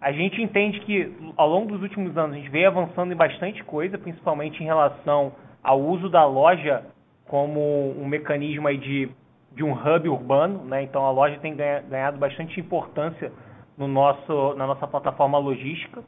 [0.00, 3.62] A gente entende que ao longo dos últimos anos a gente veio avançando em bastante
[3.64, 5.32] coisa, principalmente em relação
[5.62, 6.84] ao uso da loja
[7.28, 9.10] como um mecanismo aí de,
[9.52, 10.82] de um hub urbano, né?
[10.82, 13.30] Então a loja tem ganhado bastante importância
[13.76, 16.02] no nosso, na nossa plataforma logística.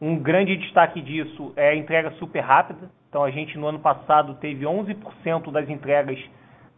[0.00, 2.90] Um grande destaque disso é a entrega super rápida.
[3.08, 6.18] Então a gente no ano passado teve 11% das entregas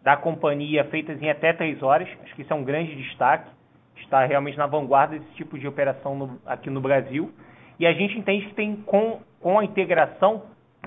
[0.03, 2.09] da companhia feitas em até 3 horas.
[2.23, 3.51] Acho que isso é um grande destaque.
[3.97, 7.33] está realmente na vanguarda desse tipo de operação no, aqui no Brasil.
[7.79, 10.43] E a gente entende que tem, com, com a integração,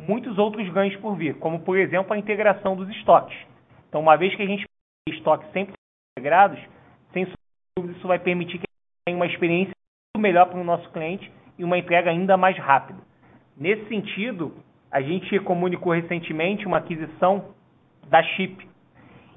[0.07, 3.37] muitos outros ganhos por vir, como, por exemplo, a integração dos estoques.
[3.89, 4.65] Então, uma vez que a gente
[5.05, 5.73] tem estoques sempre
[6.17, 6.59] integrados,
[7.13, 7.27] sem
[7.77, 8.65] dúvida, isso vai permitir que
[9.05, 9.71] tenha uma experiência
[10.15, 12.99] muito melhor para o nosso cliente e uma entrega ainda mais rápida.
[13.55, 14.53] Nesse sentido,
[14.91, 17.55] a gente comunicou recentemente uma aquisição
[18.07, 18.67] da Chip.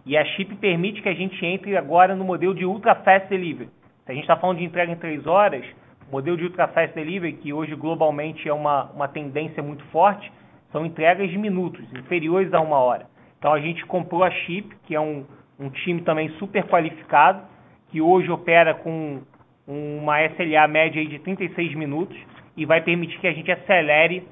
[0.05, 3.71] E a Chip permite que a gente entre agora no modelo de Ultra Fast Delivery.
[4.05, 5.65] Se a gente está falando de entrega em 3 horas,
[6.09, 10.31] o modelo de Ultra Fast Delivery, que hoje globalmente é uma, uma tendência muito forte,
[10.73, 13.07] são entregas de minutos, inferiores a uma hora.
[13.39, 15.25] Então a gente comprou a Chip, que é um,
[15.59, 17.43] um time também super qualificado,
[17.89, 19.23] que hoje opera com
[19.67, 22.17] uma SLA média de 36 minutos
[22.57, 24.27] e vai permitir que a gente acelere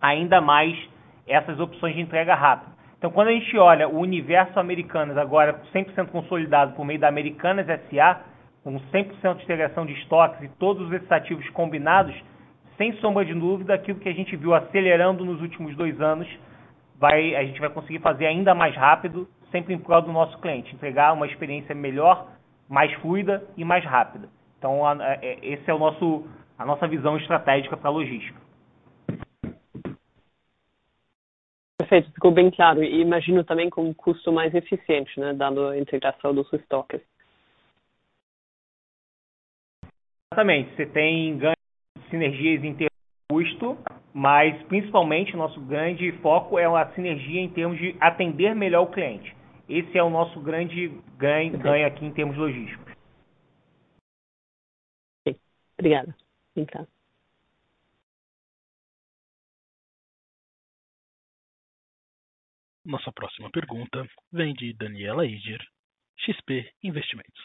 [0.00, 0.76] ainda mais
[1.26, 2.70] essas opções de entrega rápida.
[2.98, 7.66] Então, quando a gente olha o universo Americanas agora 100% consolidado por meio da Americanas
[7.66, 8.20] SA,
[8.62, 12.14] com 100% de integração de estoques e todos esses ativos combinados,
[12.80, 16.26] sem sombra de dúvida, aquilo que a gente viu acelerando nos últimos dois anos,
[16.98, 20.74] vai, a gente vai conseguir fazer ainda mais rápido, sempre em prol do nosso cliente,
[20.74, 22.26] entregar uma experiência melhor,
[22.66, 24.30] mais fluida e mais rápida.
[24.56, 26.26] Então, a, a, é, esse é o nosso,
[26.58, 28.40] a nossa visão estratégica para a logística.
[31.76, 32.82] Perfeito, ficou bem claro.
[32.82, 37.02] E imagino também com um custo mais eficiente, né, dado a integração dos estoques.
[40.32, 40.74] Exatamente.
[40.76, 41.59] Você tem ganhos de
[42.10, 43.78] sinergias em termos de custo,
[44.12, 49.34] mas principalmente nosso grande foco é a sinergia em termos de atender melhor o cliente.
[49.68, 52.92] Esse é o nosso grande ganho, ganho aqui em termos logísticos.
[55.78, 56.14] Obrigada.
[56.56, 56.86] Então.
[62.84, 65.60] Nossa próxima pergunta vem de Daniela Iger,
[66.18, 67.40] XP Investimentos.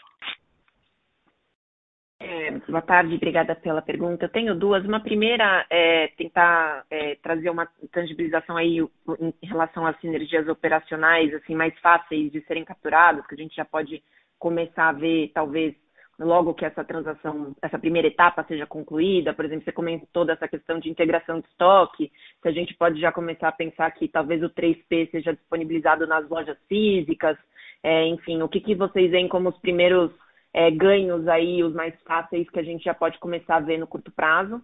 [2.17, 4.25] É, boa tarde, obrigada pela pergunta.
[4.25, 4.85] Eu tenho duas.
[4.85, 11.53] Uma primeira é tentar é, trazer uma tangibilização aí em relação às sinergias operacionais, assim,
[11.53, 14.01] mais fáceis de serem capturadas, que a gente já pode
[14.39, 15.75] começar a ver, talvez,
[16.17, 20.79] logo que essa transação, essa primeira etapa seja concluída, por exemplo, você comentou dessa questão
[20.79, 22.11] de integração de estoque,
[22.41, 26.27] se a gente pode já começar a pensar que talvez o 3P seja disponibilizado nas
[26.29, 27.37] lojas físicas,
[27.83, 30.11] é, enfim, o que, que vocês veem como os primeiros
[30.55, 33.85] é, ganhos aí, os mais fáceis que a gente já pode começar a ver no
[33.85, 34.61] curto prazo?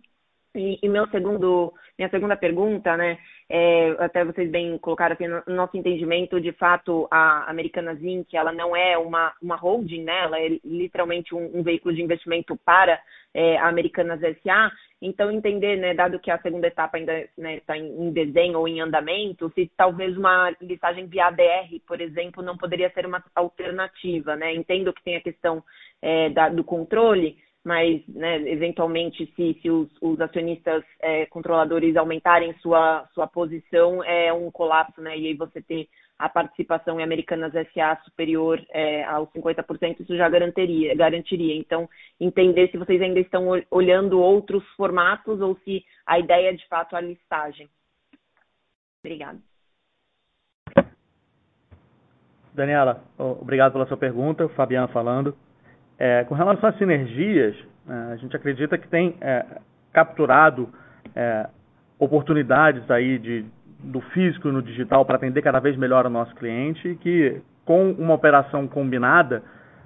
[0.53, 3.17] E, e, meu segundo, minha segunda pergunta, né,
[3.49, 8.51] é, até vocês bem colocaram aqui no nosso entendimento, de fato, a Americanas Inc., ela
[8.51, 12.99] não é uma, uma holding, né, ela é literalmente um, um veículo de investimento para
[13.33, 14.71] é, a Americanas SA,
[15.01, 18.67] então entender, né, dado que a segunda etapa ainda está né, tá em desenho ou
[18.67, 24.35] em andamento, se talvez uma listagem via ADR, por exemplo, não poderia ser uma alternativa,
[24.35, 25.63] né, entendo que tem a questão
[26.01, 32.53] é, da, do controle, mas né, eventualmente se, se os, os acionistas é, controladores aumentarem
[32.55, 35.17] sua, sua posição é um colapso, né?
[35.17, 35.87] E aí você ter
[36.17, 41.55] a participação em Americanas SA superior é, aos 50%, isso já garantiria, garantiria.
[41.55, 41.89] Então,
[42.19, 46.95] entender se vocês ainda estão olhando outros formatos ou se a ideia é de fato
[46.95, 47.67] a listagem.
[49.03, 49.39] Obrigada.
[52.53, 54.47] Daniela, obrigado pela sua pergunta.
[54.49, 55.35] Fabiano falando.
[56.03, 57.55] É, com relação às sinergias,
[57.87, 59.45] é, a gente acredita que tem é,
[59.93, 60.67] capturado
[61.15, 61.47] é,
[61.99, 63.45] oportunidades aí de,
[63.83, 67.91] do físico no digital para atender cada vez melhor o nosso cliente e que com
[67.91, 69.43] uma operação combinada,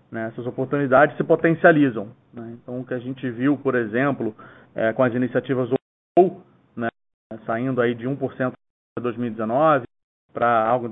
[0.10, 2.08] né, essas oportunidades se potencializam.
[2.34, 2.56] Né?
[2.62, 4.34] Então, o que a gente viu, por exemplo,
[4.74, 5.70] é, com as iniciativas
[6.18, 6.42] ou
[6.78, 6.88] né,
[7.46, 8.54] saindo aí de 1%
[8.98, 9.84] em 2019
[10.32, 10.92] para algo em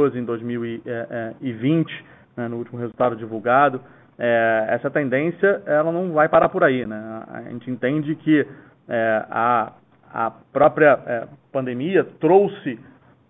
[0.00, 2.04] 12 em 2020,
[2.36, 3.80] né, no último resultado divulgado,
[4.18, 6.86] é, essa tendência ela não vai parar por aí.
[6.86, 7.22] Né?
[7.28, 8.46] A gente entende que
[8.88, 9.72] é, a,
[10.12, 12.78] a própria é, pandemia trouxe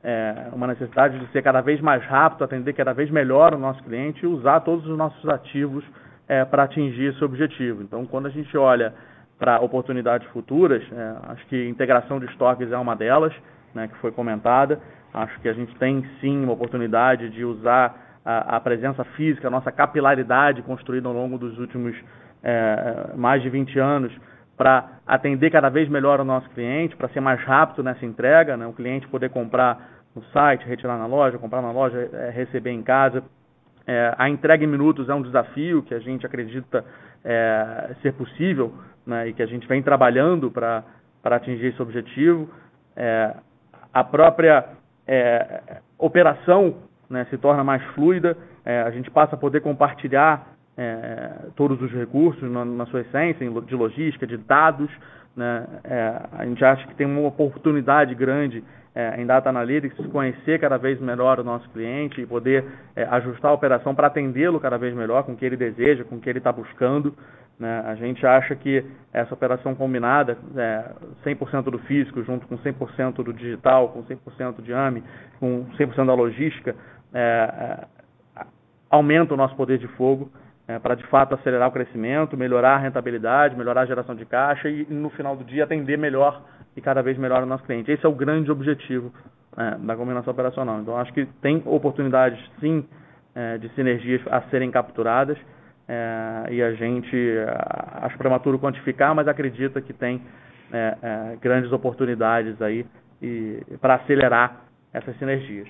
[0.02, 3.82] é, uma necessidade de ser cada vez mais rápido, atender cada vez melhor o nosso
[3.84, 5.84] cliente e usar todos os nossos ativos
[6.28, 7.82] é, para atingir esse objetivo.
[7.82, 8.92] Então, quando a gente olha
[9.38, 13.32] para oportunidades futuras, é, acho que integração de estoques é uma delas,
[13.74, 14.78] né, que foi comentada.
[15.12, 19.50] Acho que a gente tem sim uma oportunidade de usar a, a presença física, a
[19.50, 21.94] nossa capilaridade construída ao longo dos últimos
[22.42, 24.12] é, mais de 20 anos
[24.56, 28.66] para atender cada vez melhor o nosso cliente, para ser mais rápido nessa entrega, né?
[28.66, 32.82] o cliente poder comprar no site, retirar na loja, comprar na loja, é, receber em
[32.82, 33.22] casa.
[33.86, 36.84] É, a entrega em minutos é um desafio que a gente acredita
[37.24, 38.72] é, ser possível
[39.06, 39.28] né?
[39.28, 40.84] e que a gente vem trabalhando para
[41.24, 42.48] atingir esse objetivo.
[42.96, 43.34] É,
[43.92, 44.64] a própria
[45.06, 46.76] é, operação
[47.14, 51.92] né, se torna mais fluida, é, a gente passa a poder compartilhar é, todos os
[51.92, 54.90] recursos na, na, sua essência, de logística, de dados.
[55.36, 55.64] Né?
[55.84, 58.64] É, a gente acha que tem uma oportunidade grande
[58.96, 62.64] é, em Data Analytics conhecer cada vez melhor o nosso cliente e poder
[62.96, 66.16] é, ajustar a operação para atendê-lo cada vez melhor com o que ele deseja, com
[66.16, 67.14] o que ele está buscando.
[67.58, 67.84] Né?
[67.86, 70.90] A gente acha que essa operação combinada, é,
[71.24, 75.02] 100% do físico junto com 100% do digital, com 100% de AMI,
[75.38, 76.74] com 100% da logística,
[77.14, 77.86] é,
[78.36, 78.44] é,
[78.90, 80.30] aumenta o nosso poder de fogo
[80.66, 84.68] é, para de fato acelerar o crescimento, melhorar a rentabilidade, melhorar a geração de caixa
[84.68, 86.42] e no final do dia atender melhor
[86.76, 87.90] e cada vez melhor o nosso cliente.
[87.90, 89.12] Esse é o grande objetivo
[89.56, 90.80] é, da combinação operacional.
[90.80, 92.84] Então acho que tem oportunidades sim
[93.34, 95.38] é, de sinergias a serem capturadas
[95.86, 97.16] é, e a gente
[98.02, 100.22] acho prematuro quantificar, mas acredita que tem
[100.72, 102.86] é, grandes oportunidades aí
[103.80, 105.68] para acelerar essas sinergias.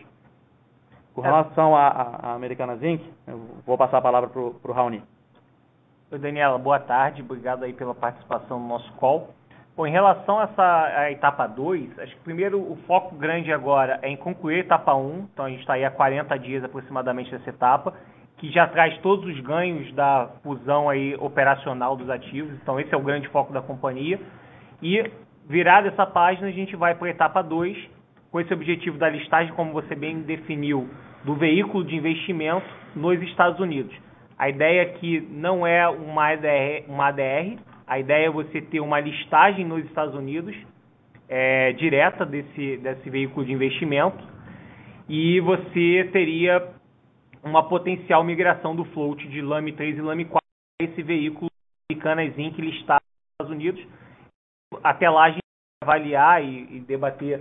[1.14, 5.00] Com relação à Americana Zinc, eu vou passar a palavra para o Raoni.
[6.10, 7.22] Oi, Daniela, boa tarde.
[7.22, 9.32] Obrigado aí pela participação no nosso call.
[9.76, 14.08] Bom, em relação a essa etapa 2, acho que primeiro o foco grande agora é
[14.08, 15.00] em concluir a etapa 1.
[15.00, 17.94] Um, então a gente está aí há 40 dias aproximadamente dessa etapa,
[18.36, 22.52] que já traz todos os ganhos da fusão aí operacional dos ativos.
[22.60, 24.20] Então esse é o grande foco da companhia.
[24.82, 25.12] E
[25.48, 27.93] virada essa página, a gente vai para a etapa 2,
[28.34, 30.90] com esse objetivo da listagem, como você bem definiu,
[31.22, 32.66] do veículo de investimento
[32.96, 33.94] nos Estados Unidos.
[34.36, 38.98] A ideia aqui não é uma ADR, uma ADR a ideia é você ter uma
[38.98, 40.52] listagem nos Estados Unidos
[41.28, 44.18] é, direta desse, desse veículo de investimento
[45.08, 46.70] e você teria
[47.40, 50.40] uma potencial migração do float de LAME 3 e LAME 4
[50.76, 51.48] para esse veículo
[51.88, 52.58] Americanas Inc.
[52.58, 53.86] listado nos Estados Unidos.
[54.82, 55.38] Até lá a gente
[55.84, 57.40] vai avaliar e, e debater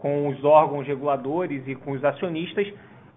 [0.00, 2.66] com os órgãos reguladores e com os acionistas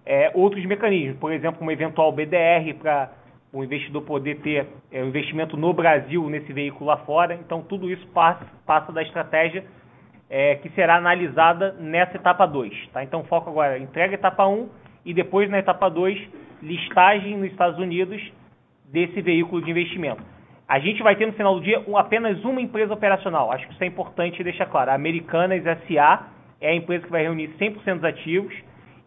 [0.05, 3.11] é, outros mecanismos, por exemplo, um eventual BDR para
[3.53, 7.35] o investidor poder ter é, um investimento no Brasil nesse veículo lá fora.
[7.35, 9.63] Então, tudo isso passa, passa da estratégia
[10.29, 12.89] é, que será analisada nessa etapa 2.
[12.91, 13.03] Tá?
[13.03, 14.69] Então, foco agora entrega etapa 1 um,
[15.05, 16.19] e depois na etapa 2,
[16.61, 18.21] listagem nos Estados Unidos
[18.85, 20.23] desse veículo de investimento.
[20.67, 23.51] A gente vai ter no final do dia apenas uma empresa operacional.
[23.51, 24.91] Acho que isso é importante deixar claro.
[24.91, 26.27] A Americanas SA
[26.63, 28.55] é a empresa que vai reunir 100% dos ativos,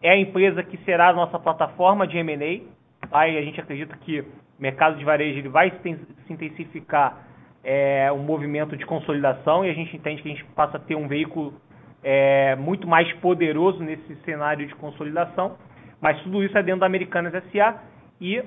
[0.01, 3.27] é a empresa que será a nossa plataforma de M&A, tá?
[3.27, 4.25] e a gente acredita que o
[4.59, 5.99] mercado de varejo ele vai se
[6.29, 7.25] intensificar
[7.63, 10.95] é, um movimento de consolidação e a gente entende que a gente passa a ter
[10.95, 11.59] um veículo
[12.03, 15.57] é, muito mais poderoso nesse cenário de consolidação,
[15.99, 17.81] mas tudo isso é dentro da Americanas SA
[18.21, 18.43] e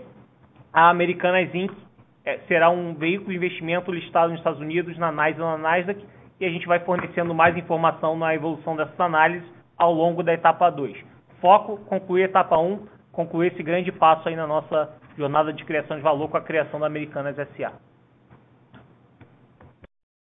[0.72, 1.72] a Americanas Inc.
[2.24, 6.04] É, será um veículo de investimento listado nos Estados Unidos, na NYSE na Nasdaq,
[6.40, 10.70] e a gente vai fornecendo mais informação na evolução dessas análises ao longo da etapa
[10.70, 10.96] 2.
[11.40, 15.64] Foco, concluir a etapa 1, um, concluir esse grande passo aí na nossa jornada de
[15.64, 17.78] criação de valor com a criação da Americanas SA.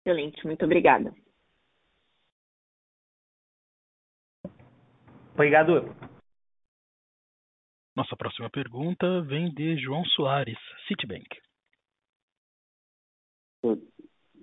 [0.05, 1.13] Excelente, muito obrigada.
[5.33, 5.95] Obrigado.
[7.95, 11.27] Nossa próxima pergunta vem de João Soares, Citibank.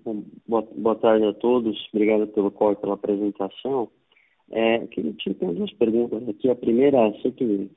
[0.03, 1.77] Boa, boa tarde a todos.
[1.93, 3.89] Obrigado pelo call pela apresentação.
[4.49, 6.49] É, queria te fazer duas perguntas aqui.
[6.49, 7.69] A primeira, sei que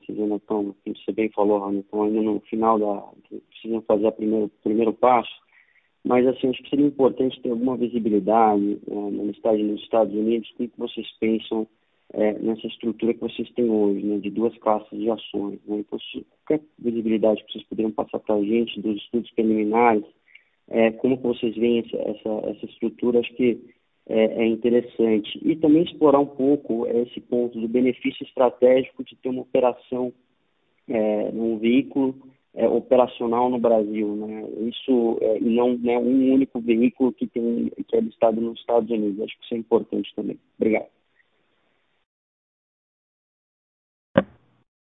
[0.47, 3.03] como você bem falou, estão ainda no final da.
[3.49, 5.31] precisam fazer o primeiro, primeiro passo,
[6.03, 10.49] mas assim, acho que seria importante ter alguma visibilidade é, na listagem nos Estados Unidos.
[10.51, 11.67] O que vocês pensam
[12.11, 15.59] é, nessa estrutura que vocês têm hoje, né, de duas classes de ações?
[15.65, 15.77] Né?
[15.79, 20.05] Então, se qualquer visibilidade que vocês poderiam passar para a gente dos estudos preliminares
[20.67, 23.59] é, como vocês veem essa, essa, estrutura, acho que
[24.07, 25.39] é, é, interessante.
[25.43, 30.13] E também explorar um pouco esse ponto do benefício estratégico de ter uma operação
[30.87, 32.15] é, num veículo
[32.53, 34.47] é, operacional no Brasil, né?
[34.69, 39.21] Isso é, não né, um único veículo que tem que é listado nos Estados Unidos.
[39.21, 40.39] Acho que isso é importante também.
[40.57, 40.87] Obrigado.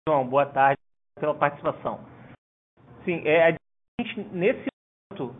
[0.07, 0.79] João, boa tarde
[1.19, 1.99] pela participação.
[3.03, 3.57] Sim, é, a
[3.99, 4.67] gente, nesse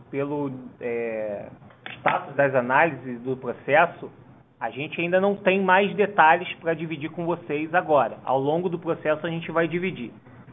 [0.09, 1.49] pelo é,
[1.97, 4.11] status das análises do processo,
[4.59, 8.17] a gente ainda não tem mais detalhes para dividir com vocês agora.
[8.23, 10.11] Ao longo do processo a gente vai dividir.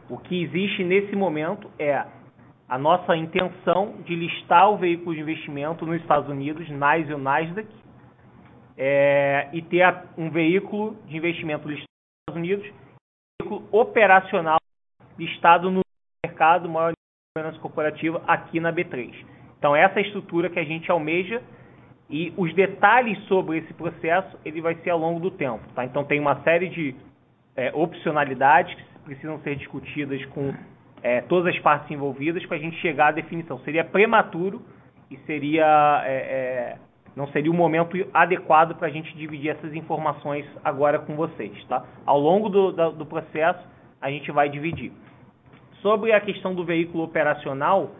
[0.08, 2.04] O que existe nesse momento é
[2.68, 7.18] a nossa intenção de listar o veículo de investimento nos Estados Unidos, NYSE e o
[7.18, 7.68] Nasdaq,
[8.76, 9.86] é, e ter
[10.18, 14.58] um veículo de investimento listado nos Estados Unidos, um veículo operacional
[15.18, 15.80] listado no
[16.26, 16.92] mercado maior
[17.36, 19.12] governança corporativa aqui na B3.
[19.58, 21.42] Então essa é a estrutura que a gente almeja
[22.08, 25.64] e os detalhes sobre esse processo ele vai ser ao longo do tempo.
[25.74, 25.84] Tá?
[25.84, 26.94] Então tem uma série de
[27.56, 30.54] é, opcionalidades que precisam ser discutidas com
[31.02, 33.58] é, todas as partes envolvidas para a gente chegar à definição.
[33.64, 34.62] Seria prematuro
[35.10, 36.78] e seria é, é,
[37.16, 41.84] não seria o momento adequado para a gente dividir essas informações agora com vocês, tá?
[42.06, 43.68] Ao longo do, do, do processo
[44.00, 44.92] a gente vai dividir.
[45.84, 47.90] Sobre a questão do veículo operacional,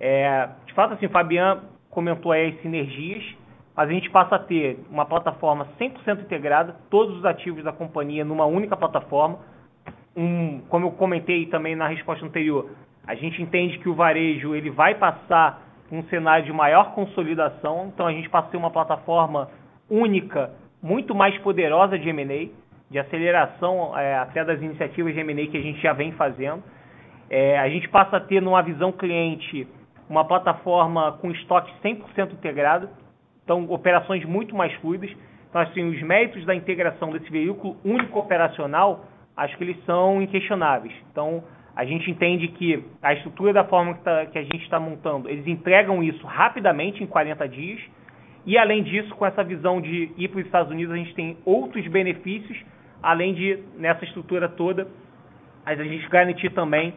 [0.00, 3.22] é, de fato, assim, o Fabian comentou aí as sinergias,
[3.76, 8.24] mas a gente passa a ter uma plataforma 100% integrada, todos os ativos da companhia
[8.24, 9.38] numa única plataforma.
[10.16, 12.68] Um, como eu comentei também na resposta anterior,
[13.06, 15.62] a gente entende que o varejo ele vai passar
[15.92, 19.48] um cenário de maior consolidação, então a gente passa a ter uma plataforma
[19.88, 20.50] única,
[20.82, 22.48] muito mais poderosa de M&A,
[22.90, 26.64] de aceleração é, até das iniciativas de M&A que a gente já vem fazendo.
[27.30, 29.66] É, a gente passa a ter numa visão cliente
[30.08, 32.88] uma plataforma com estoque 100% integrado,
[33.42, 35.10] então operações muito mais fluidas.
[35.48, 39.06] Então, assim, os méritos da integração desse veículo único operacional,
[39.36, 40.94] acho que eles são inquestionáveis.
[41.10, 41.42] Então,
[41.74, 45.28] a gente entende que a estrutura da forma que, tá, que a gente está montando,
[45.28, 47.80] eles entregam isso rapidamente, em 40 dias,
[48.44, 51.38] e além disso, com essa visão de ir para os Estados Unidos, a gente tem
[51.44, 52.58] outros benefícios,
[53.02, 54.88] além de, nessa estrutura toda,
[55.64, 56.92] a gente garantir também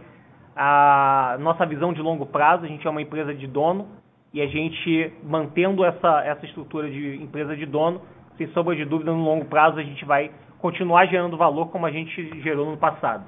[0.55, 2.65] a nossa visão de longo prazo.
[2.65, 3.87] A gente é uma empresa de dono
[4.33, 8.01] e a gente, mantendo essa, essa estrutura de empresa de dono,
[8.37, 11.91] sem sombra de dúvida, no longo prazo a gente vai continuar gerando valor como a
[11.91, 13.25] gente gerou no passado.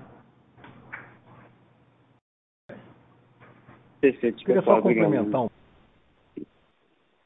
[4.01, 4.43] Perfeito.
[4.43, 5.49] Queria só complementar um.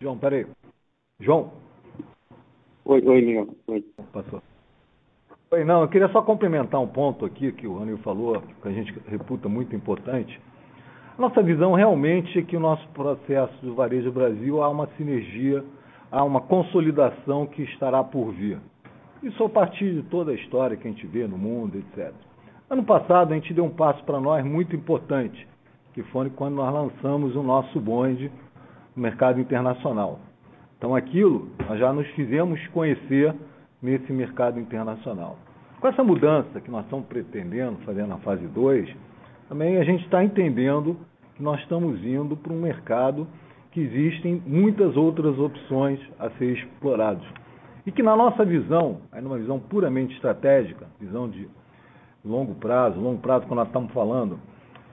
[0.01, 0.47] João, peraí.
[1.19, 1.51] João.
[2.85, 3.47] Oi, oi, Miguel.
[3.67, 3.85] Oi.
[4.11, 4.41] Passou.
[5.65, 8.97] Não, eu queria só complementar um ponto aqui que o Ranil falou, que a gente
[9.05, 10.39] reputa muito importante.
[11.17, 15.61] Nossa visão realmente é que o nosso processo do Varejo Brasil há uma sinergia,
[16.09, 18.59] há uma consolidação que estará por vir.
[19.21, 22.13] Isso a partir de toda a história que a gente vê no mundo, etc.
[22.69, 25.45] Ano passado a gente deu um passo para nós muito importante,
[25.93, 28.31] que foi quando nós lançamos o nosso bonde
[28.95, 30.17] no mercado internacional.
[30.77, 33.35] Então aquilo nós já nos fizemos conhecer
[33.82, 35.38] nesse mercado internacional.
[35.79, 38.95] Com essa mudança que nós estamos pretendendo fazer na fase 2,
[39.49, 40.97] também a gente está entendendo
[41.36, 43.27] que nós estamos indo para um mercado
[43.71, 47.25] que existem muitas outras opções a ser explorados.
[47.86, 51.49] E que na nossa visão, aí numa visão puramente estratégica, visão de
[52.23, 54.39] longo prazo, longo prazo quando nós estamos falando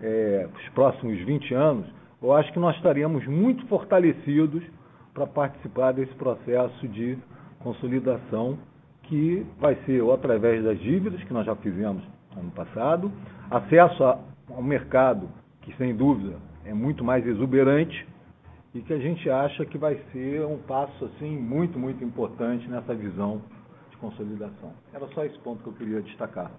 [0.00, 1.86] é, os próximos 20 anos,
[2.22, 4.62] eu acho que nós estaríamos muito fortalecidos
[5.12, 7.18] para participar desse processo de
[7.60, 8.58] consolidação
[9.08, 12.02] que vai ser ou através das dívidas, que nós já fizemos
[12.36, 13.10] ano passado,
[13.50, 15.28] acesso ao mercado,
[15.62, 18.06] que sem dúvida é muito mais exuberante,
[18.74, 22.94] e que a gente acha que vai ser um passo assim muito, muito importante nessa
[22.94, 23.40] visão
[23.90, 24.72] de consolidação.
[24.92, 26.52] Era só esse ponto que eu queria destacar.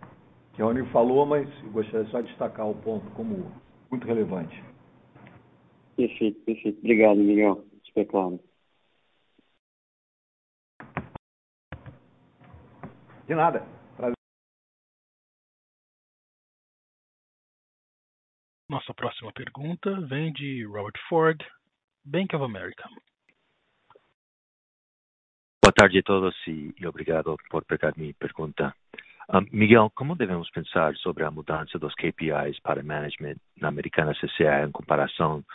[0.53, 3.45] Que a Rony falou, mas eu gostaria só de destacar o ponto como
[3.91, 4.61] muito relevante.
[5.95, 6.79] Perfeito, perfeito.
[6.79, 7.63] Obrigado, Miguel.
[7.85, 8.39] Espetáculo.
[13.29, 13.63] De nada.
[13.95, 14.15] Prazer.
[18.67, 21.39] Nossa próxima pergunta vem de Robert Ford,
[22.03, 22.89] Bank of America.
[25.63, 28.73] Boa tarde a todos e, obrigado por pegar minha pergunta.
[29.31, 34.65] Um, Miguel, como devemos pensar sobre a mudança dos KPIs para management na Americana CCA
[34.65, 35.45] em comparação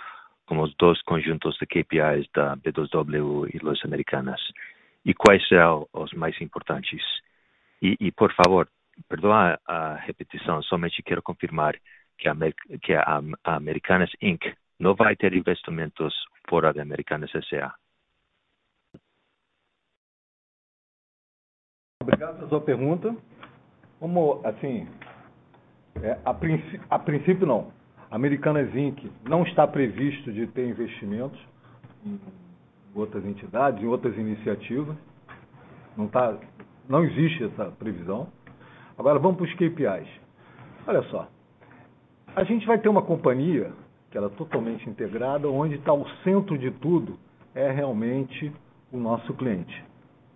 [0.47, 4.41] com os dois conjuntos de KPIs da B2W e Los Americanas?
[5.05, 7.03] E quais serão os mais importantes?
[7.85, 8.67] E, e por favor,
[9.11, 11.79] perdoa a repetição, somente quero confirmar
[12.17, 12.35] que a,
[12.81, 14.43] que a, a Americanas Inc.
[14.81, 16.15] não vai ter investimentos
[16.49, 17.75] fora da Americanas S.A.
[22.03, 23.15] Obrigado pela sua pergunta.
[24.01, 24.89] Como, assim,
[26.03, 27.71] é, a, princípio, a princípio não.
[28.11, 29.13] Americanas Inc.
[29.29, 31.39] não está previsto de ter investimentos
[32.07, 32.19] em
[32.95, 34.97] outras entidades, em outras iniciativas.
[35.99, 36.35] Não está
[36.89, 38.29] não existe essa previsão.
[38.97, 40.09] Agora vamos para os KPIs.
[40.87, 41.29] Olha só.
[42.37, 43.73] A gente vai ter uma companhia
[44.11, 47.19] que ela é totalmente integrada, onde está o centro de tudo
[47.55, 48.53] é realmente
[48.93, 49.85] o nosso cliente.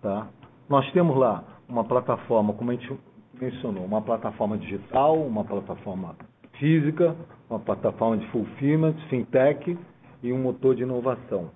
[0.01, 0.27] Tá?
[0.67, 2.99] Nós temos lá uma plataforma, como a gente
[3.39, 6.15] mencionou, uma plataforma digital, uma plataforma
[6.57, 7.15] física,
[7.49, 9.77] uma plataforma de fulfillment, fintech
[10.21, 11.49] e um motor de inovação.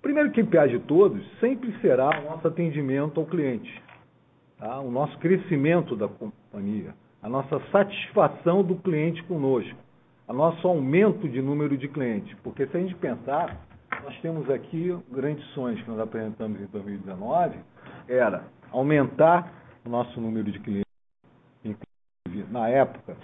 [0.00, 3.82] Primeiro KPI de todos sempre será o nosso atendimento ao cliente,
[4.56, 4.78] tá?
[4.80, 9.76] o nosso crescimento da companhia, a nossa satisfação do cliente conosco,
[10.28, 12.32] o nosso aumento de número de clientes.
[12.44, 13.56] Porque se a gente pensar,
[14.04, 17.58] nós temos aqui grandes sonhos que nós apresentamos em 2019,
[18.06, 19.52] era aumentar
[19.84, 20.84] o nosso número de clientes,
[21.64, 23.16] inclusive na época,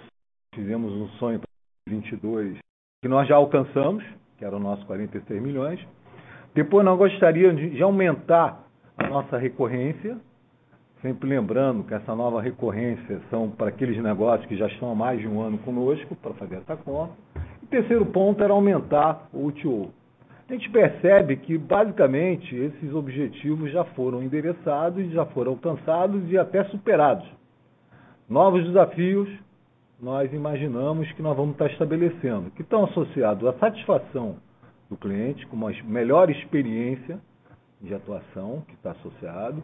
[0.53, 1.47] fizemos um sonho para
[1.87, 2.57] 2022
[3.01, 4.03] que nós já alcançamos,
[4.37, 5.79] que era o nosso 46 milhões.
[6.55, 8.63] Depois nós gostaríamos de, aumentar
[8.97, 10.15] a nossa recorrência,
[11.01, 15.19] sempre lembrando que essa nova recorrência são para aqueles negócios que já estão há mais
[15.19, 17.11] de um ano conosco para fazer essa conta.
[17.61, 19.91] E terceiro ponto era aumentar o UTO.
[20.47, 26.63] A gente percebe que, basicamente, esses objetivos já foram endereçados, já foram alcançados e até
[26.65, 27.27] superados.
[28.29, 29.27] Novos desafios
[30.01, 34.37] nós imaginamos que nós vamos estar estabelecendo, que estão associados à satisfação
[34.95, 37.19] do cliente, com uma melhor experiência
[37.81, 39.61] de atuação que está associado.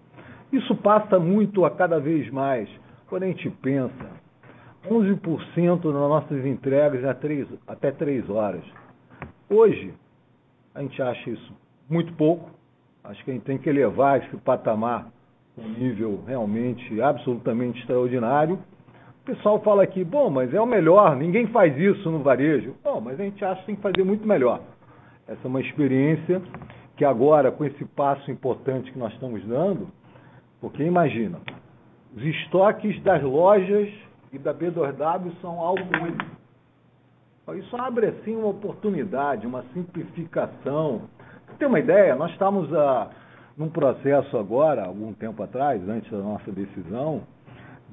[0.52, 2.70] Isso passa muito a cada vez mais,
[3.08, 4.22] quando a gente pensa,
[4.90, 7.04] 11% das nossas entregas
[7.68, 8.64] até 3 horas.
[9.50, 9.94] Hoje,
[10.76, 11.54] a gente acha isso
[11.90, 12.50] muito pouco.
[13.04, 15.08] Acho que a gente tem que elevar esse patamar
[15.58, 18.56] um nível realmente absolutamente extraordinário.
[18.56, 22.74] O pessoal fala aqui, bom, mas é o melhor, ninguém faz isso no varejo.
[22.84, 24.62] Bom, mas a gente acha que tem que fazer muito melhor.
[25.32, 26.42] Essa é uma experiência
[26.98, 29.88] que agora, com esse passo importante que nós estamos dando,
[30.60, 31.40] porque imagina,
[32.14, 33.90] os estoques das lojas
[34.34, 36.42] e da B2W são algo único.
[37.58, 41.04] Isso abre assim uma oportunidade, uma simplificação.
[41.48, 42.14] Você tem uma ideia?
[42.14, 43.10] Nós estamos a, ah,
[43.58, 47.24] num processo agora, algum tempo atrás, antes da nossa decisão,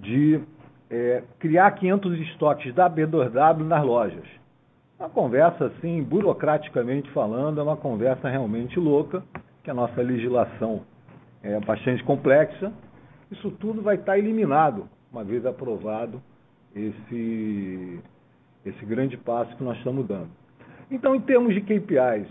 [0.00, 0.40] de
[0.90, 4.26] é, criar 500 estoques da B2W nas lojas.
[4.98, 9.22] Uma conversa assim, burocraticamente falando, é uma conversa realmente louca,
[9.62, 10.82] que a nossa legislação
[11.40, 12.72] é bastante complexa.
[13.30, 16.20] Isso tudo vai estar eliminado, uma vez aprovado
[16.74, 18.00] esse
[18.66, 20.30] esse grande passo que nós estamos dando.
[20.90, 22.28] Então, em termos de KPIs,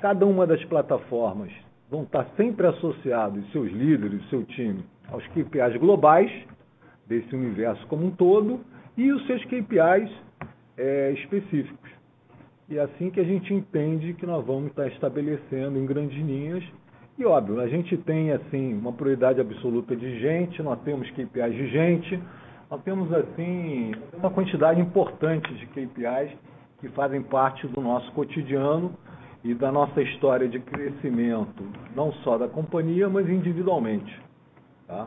[0.00, 1.52] cada uma das plataformas
[1.90, 6.32] vão estar sempre associados, seus líderes, seu time, aos KPIs globais
[7.06, 8.60] desse universo como um todo
[8.96, 10.10] e os seus KPIs
[10.78, 11.85] é, específicos.
[12.68, 16.64] E é assim que a gente entende que nós vamos estar estabelecendo em grandes linhas.
[17.18, 21.68] E óbvio, a gente tem assim uma prioridade absoluta de gente, nós temos KPIs de
[21.68, 22.20] gente,
[22.68, 26.36] nós temos, assim, uma quantidade importante de KPIs
[26.80, 28.92] que fazem parte do nosso cotidiano
[29.44, 31.62] e da nossa história de crescimento,
[31.94, 34.20] não só da companhia, mas individualmente.
[34.88, 35.06] Tá?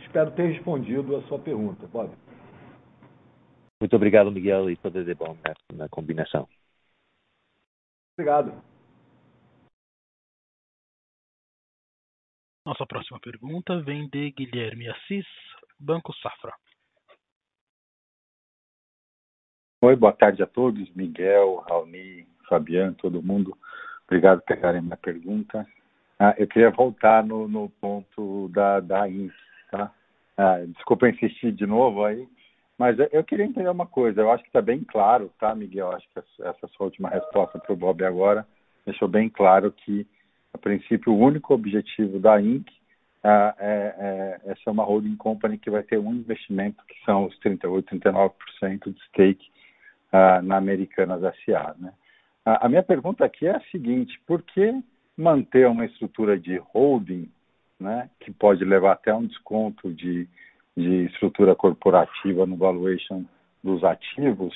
[0.00, 2.10] Espero ter respondido a sua pergunta, Bob.
[3.80, 6.48] Muito obrigado, Miguel, e tudo de bom na, na combinação.
[8.16, 8.62] Obrigado.
[12.66, 15.26] Nossa próxima pergunta vem de Guilherme Assis,
[15.78, 16.54] Banco Safra.
[19.82, 23.54] Oi, boa tarde a todos, Miguel, Raoni, Fabiano, todo mundo.
[24.04, 25.66] Obrigado por pegarem minha pergunta.
[26.18, 29.34] Ah, eu queria voltar no, no ponto da, da INS,
[29.70, 29.92] tá?
[30.38, 32.26] Ah, desculpa insistir de novo aí,
[32.78, 34.20] mas eu queria entender uma coisa.
[34.20, 35.92] Eu acho que está bem claro, tá, Miguel?
[35.92, 38.46] Acho que essa sua última resposta para o Bob agora
[38.84, 40.06] deixou bem claro que,
[40.52, 42.70] a princípio, o único objetivo da INC
[43.22, 47.38] ah, é, é, é uma holding company que vai ter um investimento que são os
[47.38, 49.50] 38, 39% de stake
[50.12, 51.74] ah, na Americanas SA.
[51.78, 51.92] Né?
[52.44, 54.82] A minha pergunta aqui é a seguinte: por que
[55.16, 57.30] manter uma estrutura de holding,
[57.80, 60.28] né, que pode levar até um desconto de,
[60.76, 63.24] de estrutura corporativa no valuation
[63.62, 64.54] dos ativos,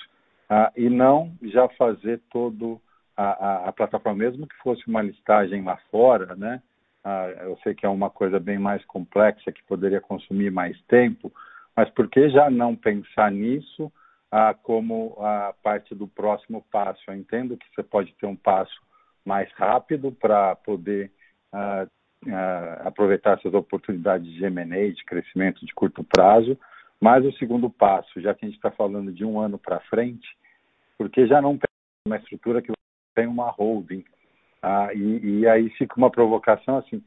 [0.49, 2.81] ah, e não já fazer todo
[3.17, 6.63] a, a, a plataforma, mesmo que fosse uma listagem lá fora, né?
[7.05, 11.33] Ah, eu sei que é uma coisa bem mais complexa que poderia consumir mais tempo,
[11.77, 13.93] mas por que já não pensar nisso
[14.31, 17.01] ah, como a parte do próximo passo?
[17.09, 18.81] Eu entendo que você pode ter um passo
[19.25, 21.11] mais rápido para poder
[22.27, 26.59] ah, aproveitar essas oportunidades de M&A, de crescimento de curto prazo,
[27.01, 30.27] mas o segundo passo, já que a gente está falando de um ano para frente,
[30.97, 31.69] porque já não tem
[32.07, 32.73] uma estrutura que
[33.15, 34.05] tem uma holding
[34.63, 37.03] ah, e, e, aí fica uma provocação assim,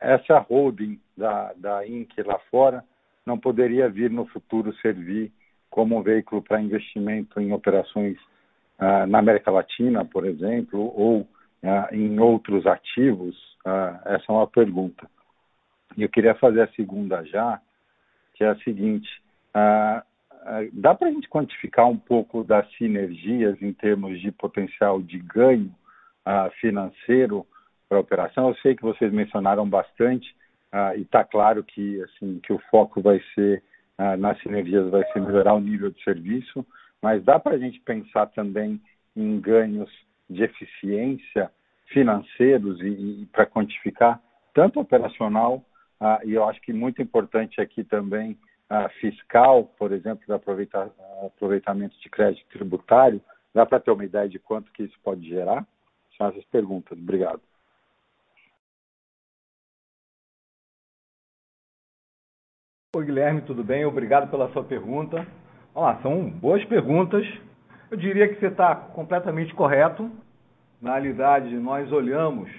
[0.00, 2.10] essa holding da, da Inc.
[2.24, 2.82] lá fora
[3.24, 5.30] não poderia vir no futuro servir
[5.68, 8.16] como um veículo para investimento em operações
[8.78, 11.28] ah, na América Latina, por exemplo, ou
[11.62, 13.36] ah, em outros ativos?
[13.66, 15.10] Ah, essa é uma pergunta.
[15.96, 17.60] E eu queria fazer a segunda já,
[18.34, 19.08] que é a seguinte:
[19.52, 25.02] ah, ah, dá para a gente quantificar um pouco das sinergias em termos de potencial
[25.02, 25.74] de ganho
[26.24, 27.44] uh, financeiro
[27.88, 28.48] para a operação.
[28.48, 30.30] Eu sei que vocês mencionaram bastante
[30.72, 33.60] uh, e está claro que assim que o foco vai ser
[33.98, 36.64] uh, nas sinergias, vai ser melhorar o nível de serviço,
[37.02, 38.80] mas dá para a gente pensar também
[39.16, 39.90] em ganhos
[40.30, 41.50] de eficiência
[41.86, 44.20] financeiros e, e para quantificar
[44.54, 45.64] tanto operacional
[46.24, 48.38] e eu acho que muito importante aqui também
[48.70, 50.92] uh, fiscal, por exemplo, do aproveita,
[51.24, 53.20] aproveitamento de crédito tributário?
[53.54, 55.66] Dá para ter uma ideia de quanto que isso pode gerar?
[56.16, 56.98] São essas perguntas.
[56.98, 57.40] Obrigado.
[62.94, 63.84] Oi, Guilherme, tudo bem?
[63.84, 65.26] Obrigado pela sua pergunta.
[66.02, 67.26] São boas perguntas.
[67.90, 70.10] Eu diria que você está completamente correto.
[70.80, 72.50] Na realidade, nós olhamos,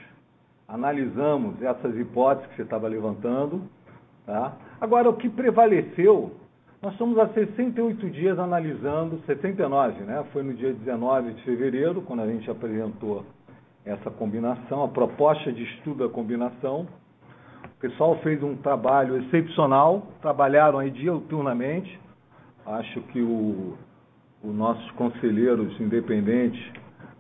[0.68, 3.62] analisamos essas hipóteses que você estava levantando.
[4.26, 4.54] Tá?
[4.82, 6.32] Agora, o que prevaleceu,
[6.82, 10.26] nós estamos há 68 dias analisando, 69, né?
[10.34, 13.26] Foi no dia 19 de fevereiro, quando a gente apresentou
[13.86, 16.88] essa combinação, a proposta de estudo da combinação.
[17.64, 22.00] O pessoal fez um trabalho excepcional, trabalharam aí diuturnamente.
[22.66, 23.78] Acho que o,
[24.44, 26.62] os nossos conselheiros independentes,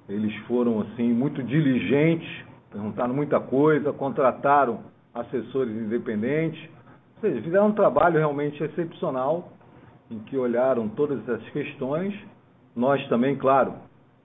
[0.09, 2.29] eles foram assim muito diligentes,
[2.71, 4.79] perguntaram muita coisa, contrataram
[5.13, 6.69] assessores independentes,
[7.15, 9.51] ou seja, fizeram um trabalho realmente excepcional
[10.09, 12.13] em que olharam todas essas questões.
[12.75, 13.73] Nós também, claro,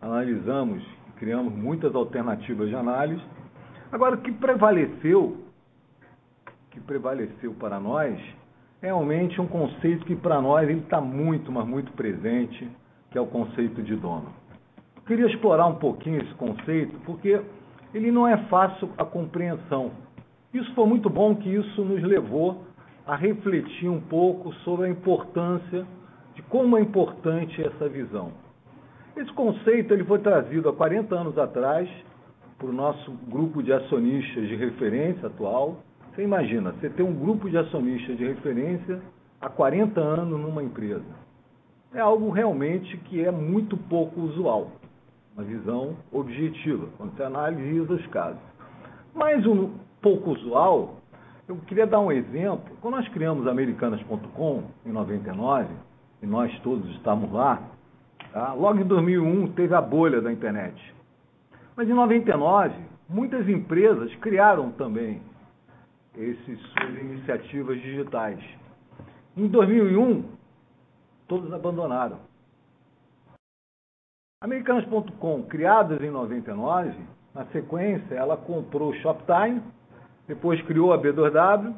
[0.00, 0.82] analisamos
[1.22, 3.22] criamos muitas alternativas de análise.
[3.92, 5.36] Agora, o que prevaleceu,
[6.68, 8.20] que prevaleceu para nós,
[8.82, 12.68] é realmente um conceito que para nós ele está muito, mas muito presente,
[13.08, 14.34] que é o conceito de dono.
[15.06, 17.40] Queria explorar um pouquinho esse conceito, porque
[17.92, 19.90] ele não é fácil a compreensão.
[20.54, 22.62] Isso foi muito bom que isso nos levou
[23.06, 25.84] a refletir um pouco sobre a importância
[26.34, 28.32] de como é importante essa visão.
[29.16, 31.88] Esse conceito ele foi trazido há 40 anos atrás
[32.56, 35.78] para o nosso grupo de acionistas de referência atual.
[36.14, 39.00] Você imagina, você tem um grupo de acionistas de referência
[39.40, 41.04] há 40 anos numa empresa.
[41.92, 44.70] É algo realmente que é muito pouco usual,
[45.34, 48.40] uma visão objetiva, quando você analisa os casos.
[49.14, 50.96] Mas um pouco usual
[51.48, 52.76] eu queria dar um exemplo.
[52.80, 55.66] Quando nós criamos americanas.com em 99,
[56.22, 57.60] e nós todos estávamos lá,
[58.32, 58.52] tá?
[58.54, 60.94] logo em 2001 teve a bolha da internet.
[61.76, 62.74] Mas em 99,
[63.08, 65.20] muitas empresas criaram também
[66.16, 68.38] essas suas iniciativas digitais.
[69.36, 70.24] Em 2001,
[71.26, 72.18] todos abandonaram.
[74.42, 76.92] Americanas.com, criadas em 99,
[77.32, 79.62] na sequência ela comprou o Shoptime,
[80.26, 81.72] depois criou a B2W,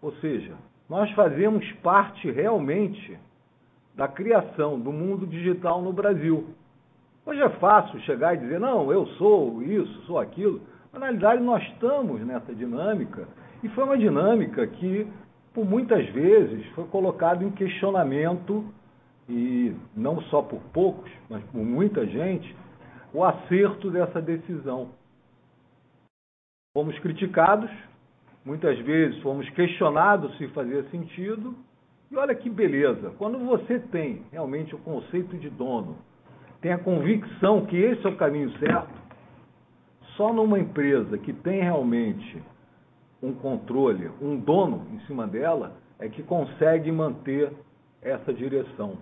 [0.00, 0.54] ou seja,
[0.88, 3.18] nós fazemos parte realmente
[3.96, 6.46] da criação do mundo digital no Brasil.
[7.26, 10.60] Hoje é fácil chegar e dizer, não, eu sou isso, sou aquilo.
[10.92, 13.26] Mas, na realidade, nós estamos nessa dinâmica
[13.64, 15.08] e foi uma dinâmica que,
[15.52, 18.64] por muitas vezes, foi colocada em questionamento,
[19.28, 22.56] e não só por poucos, mas por muita gente,
[23.12, 24.90] o acerto dessa decisão
[26.74, 27.70] fomos criticados,
[28.44, 31.54] muitas vezes fomos questionados se fazia sentido.
[32.10, 35.98] E olha que beleza, quando você tem realmente o conceito de dono,
[36.60, 38.98] tem a convicção que esse é o caminho certo,
[40.16, 42.42] só numa empresa que tem realmente
[43.22, 47.52] um controle, um dono em cima dela, é que consegue manter
[48.00, 48.98] essa direção.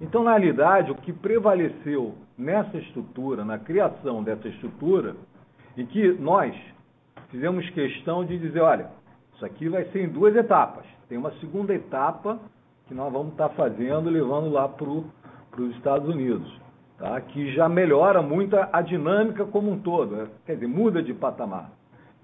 [0.00, 5.14] Então, na realidade, o que prevaleceu nessa estrutura, na criação dessa estrutura,
[5.76, 6.56] e que nós,
[7.28, 8.90] fizemos questão de dizer, olha,
[9.34, 10.84] isso aqui vai ser em duas etapas.
[11.08, 12.38] Tem uma segunda etapa
[12.88, 16.50] que nós vamos estar fazendo, levando lá para os Estados Unidos,
[16.98, 17.20] tá?
[17.20, 20.28] que já melhora muito a, a dinâmica como um todo, né?
[20.46, 21.70] quer dizer, muda de patamar.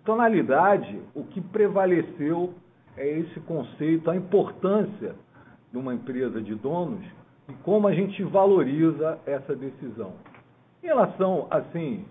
[0.02, 2.54] Então, na realidade, o que prevaleceu
[2.96, 5.14] é esse conceito, a importância
[5.70, 7.04] de uma empresa de donos
[7.48, 10.12] e como a gente valoriza essa decisão.
[10.82, 12.04] Em relação, assim,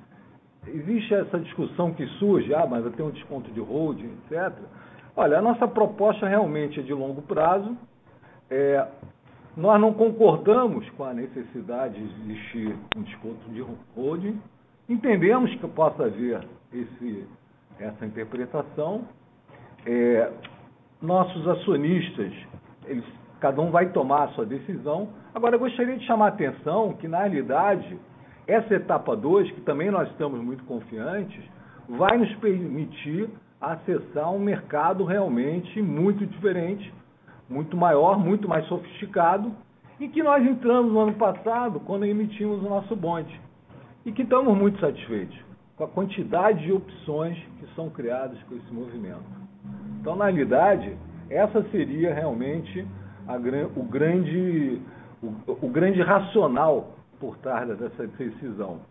[0.68, 4.54] existe essa discussão que surge, ah, mas eu tenho um desconto de holding, etc.
[5.16, 7.78] Olha, a nossa proposta realmente é de longo prazo.
[8.50, 8.88] É,
[9.56, 13.66] nós não concordamos com a necessidade de existir um desconto de
[13.96, 14.42] holding.
[14.90, 17.26] Entendemos que possa haver esse,
[17.80, 19.06] essa interpretação.
[19.86, 20.32] É,
[21.02, 22.34] nossos acionistas,
[22.86, 23.06] eles,
[23.46, 25.10] cada um vai tomar a sua decisão.
[25.32, 27.96] Agora, eu gostaria de chamar a atenção que, na realidade,
[28.48, 31.40] essa etapa 2, que também nós estamos muito confiantes,
[31.88, 33.30] vai nos permitir
[33.62, 36.92] acessar um mercado realmente muito diferente,
[37.48, 39.52] muito maior, muito mais sofisticado,
[40.00, 43.40] em que nós entramos no ano passado, quando emitimos o nosso bonde,
[44.04, 45.40] e que estamos muito satisfeitos
[45.78, 49.22] com a quantidade de opções que são criadas com esse movimento.
[50.02, 50.98] Então, na realidade,
[51.30, 52.88] essa seria realmente
[53.76, 54.82] o, grande,
[55.22, 58.82] o, o grande racional por trás dessa decisão.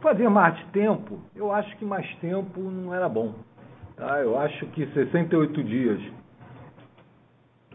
[0.00, 3.34] Fazer mais tempo, eu acho que mais tempo não era bom.
[3.96, 4.20] Tá?
[4.20, 6.00] Eu acho que 68 dias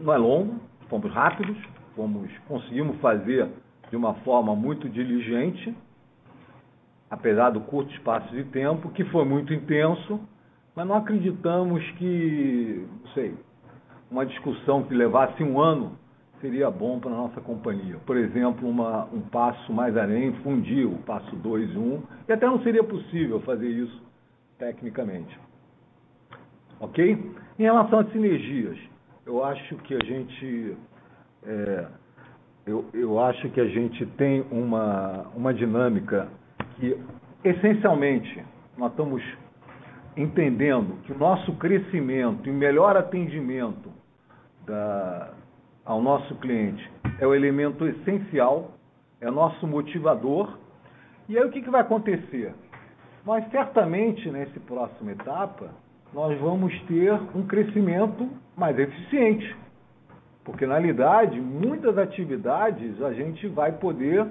[0.00, 1.56] não é longo, fomos rápidos,
[1.94, 3.48] fomos, conseguimos fazer
[3.90, 5.74] de uma forma muito diligente,
[7.08, 10.20] apesar do curto espaço de tempo, que foi muito intenso,
[10.74, 13.34] mas não acreditamos que, não sei,
[14.10, 15.98] uma discussão que levasse um ano
[16.40, 17.96] seria bom para a nossa companhia.
[18.06, 22.32] Por exemplo, uma, um passo mais além, fundir o passo 2 e 1, um, e
[22.32, 24.02] até não seria possível fazer isso
[24.58, 25.38] tecnicamente.
[26.78, 27.34] Ok?
[27.58, 28.78] Em relação às sinergias,
[29.24, 30.76] eu acho que a gente
[31.42, 31.86] é,
[32.66, 36.28] eu, eu acho que a gente tem uma, uma dinâmica
[36.74, 36.98] que,
[37.44, 38.44] essencialmente,
[38.76, 39.22] nós estamos
[40.16, 43.90] entendendo que o nosso crescimento e melhor atendimento
[44.66, 45.30] da,
[45.84, 48.72] ao nosso cliente é o elemento essencial,
[49.20, 50.58] é nosso motivador.
[51.28, 52.54] E aí o que, que vai acontecer?
[53.24, 55.70] Nós certamente, nessa próxima etapa,
[56.12, 59.56] nós vamos ter um crescimento mais eficiente.
[60.44, 64.26] Porque, na realidade, muitas atividades a gente vai poder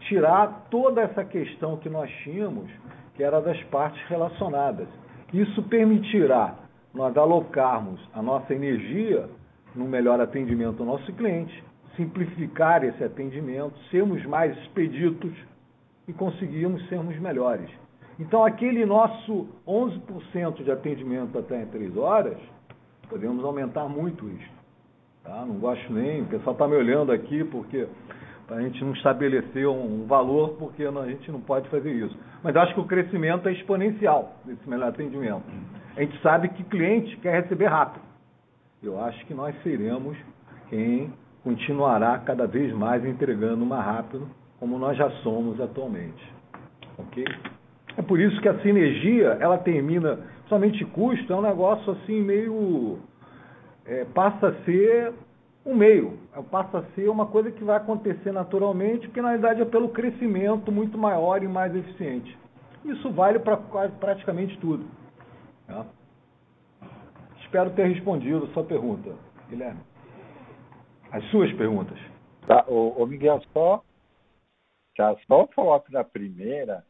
[0.00, 2.70] tirar toda essa questão que nós tínhamos,
[3.14, 4.88] que era das partes relacionadas.
[5.32, 6.54] Isso permitirá
[6.92, 9.28] nós alocarmos a nossa energia
[9.74, 11.62] no melhor atendimento ao nosso cliente,
[11.96, 15.32] simplificar esse atendimento, sermos mais expeditos
[16.06, 17.68] e conseguirmos sermos melhores.
[18.18, 22.38] Então, aquele nosso 11% de atendimento até em 3 horas,
[23.08, 24.52] podemos aumentar muito isso.
[25.24, 25.44] Tá?
[25.46, 27.88] Não gosto nem, o pessoal está me olhando aqui porque
[28.48, 32.16] a gente não estabeleceu um valor, porque a gente não pode fazer isso.
[32.42, 35.42] Mas acho que o crescimento é exponencial nesse melhor atendimento.
[35.96, 38.13] A gente sabe que cliente quer receber rápido.
[38.84, 40.16] Eu acho que nós seremos
[40.68, 41.10] quem
[41.42, 44.28] continuará cada vez mais entregando mais rápido,
[44.60, 46.32] como nós já somos atualmente.
[46.98, 47.24] Ok?
[47.96, 50.18] É por isso que a sinergia, ela termina,
[50.48, 52.98] somente custo, é um negócio assim meio
[53.86, 55.12] é, passa a ser
[55.64, 59.62] um meio, é, passa a ser uma coisa que vai acontecer naturalmente, porque na verdade
[59.62, 62.36] é pelo crescimento muito maior e mais eficiente.
[62.84, 64.84] Isso vale para praticamente tudo.
[65.66, 65.86] Tá?
[67.54, 69.14] Espero ter respondido a sua pergunta,
[69.48, 69.78] Guilherme.
[71.12, 71.96] As suas perguntas.
[72.48, 72.66] Tá,
[73.06, 73.80] Miguel, só,
[74.98, 76.84] já, só falar da primeira,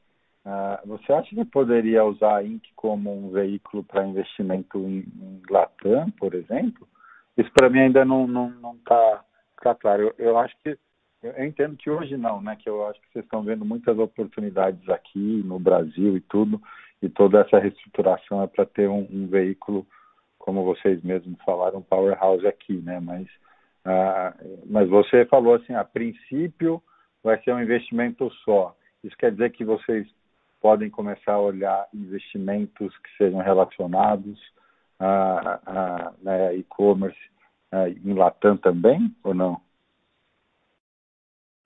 [0.47, 2.67] Uh, você acha que poderia usar a Inc.
[2.77, 6.87] como um veículo para investimento em, em, Latam, por exemplo?
[7.35, 9.25] Isso para mim ainda não está não, não tá,
[9.63, 10.03] tá claro.
[10.03, 10.77] Eu, eu, acho que
[11.23, 12.57] eu entendo que hoje não, né?
[12.57, 16.61] Que eu acho que vocês estão vendo muitas oportunidades aqui no Brasil e tudo,
[17.01, 19.87] e toda essa reestruturação é para ter um, um, veículo,
[20.45, 23.01] como vocês mesmos falaram, powerhouse aqui, né?
[23.01, 23.27] Mas,
[23.87, 26.83] uh, mas você falou assim, a princípio
[27.23, 28.77] vai ser um investimento só.
[29.03, 30.07] Isso quer dizer que vocês
[30.61, 34.39] podem começar a olhar investimentos que sejam relacionados
[35.01, 37.19] a, a né, e-commerce
[38.05, 39.61] em Latam também, ou não?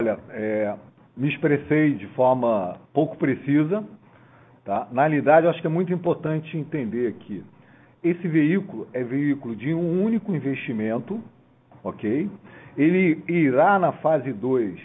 [0.01, 0.79] Olha, é,
[1.17, 3.85] me expressei de forma pouco precisa.
[4.65, 4.87] Tá?
[4.93, 7.45] Na realidade, eu acho que é muito importante entender aqui.
[8.03, 11.21] Esse veículo é veículo de um único investimento,
[11.83, 12.31] ok?
[12.77, 14.81] Ele irá na fase 2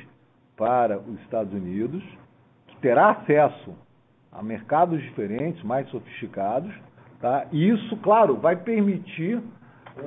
[0.57, 2.03] para os Estados Unidos,
[2.67, 3.75] que terá acesso
[4.31, 6.73] a mercados diferentes, mais sofisticados,
[7.21, 7.45] tá?
[7.51, 9.39] E isso, claro, vai permitir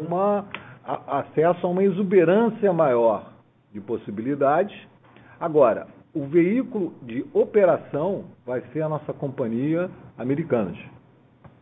[0.01, 0.45] uma
[0.85, 3.33] a, acesso a uma exuberância maior
[3.73, 4.77] de possibilidades.
[5.39, 10.79] Agora, o veículo de operação vai ser a nossa companhia Americanas,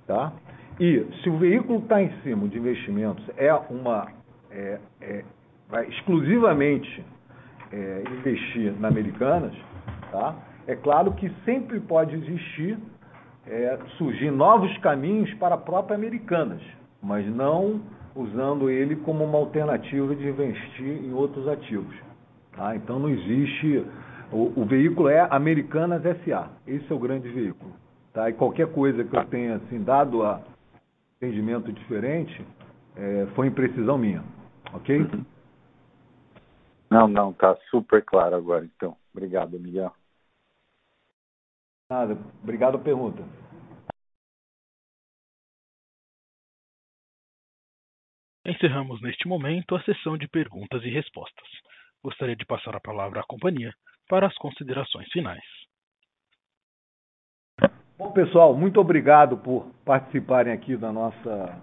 [0.07, 0.33] tá?
[0.81, 4.09] E se o veículo está em cima de investimentos é uma
[4.51, 5.25] é, é,
[5.69, 7.05] vai exclusivamente
[7.73, 9.55] é, investir na Americanas,
[10.11, 10.35] tá?
[10.67, 12.79] É claro que sempre pode existir,
[13.47, 16.63] é, surgir novos caminhos para a própria Americanas,
[17.03, 17.83] mas não
[18.15, 21.95] usando ele como uma alternativa de investir em outros ativos.
[22.57, 22.75] Tá?
[22.77, 23.85] Então não existe.
[24.33, 26.49] O, o, veículo é Americanas SA.
[26.67, 27.73] Esse é o grande veículo.
[28.13, 28.31] Tá?
[28.31, 30.41] E qualquer coisa que eu tenha assim, dado a
[31.25, 32.45] entendimento diferente
[32.97, 34.23] é, foi imprecisão minha.
[34.73, 34.97] Ok?
[34.99, 35.25] Uhum.
[36.91, 38.97] Não, não, tá super claro agora, então.
[39.13, 39.93] Obrigado, Miguel.
[41.91, 42.17] Nada.
[42.43, 43.23] Obrigado pela pergunta.
[48.47, 51.49] Encerramos neste momento a sessão de perguntas e respostas.
[52.03, 53.73] Gostaria de passar a palavra à companhia
[54.07, 55.64] para as considerações finais.
[58.05, 61.59] Bom, pessoal, muito obrigado por participarem aqui da nossa,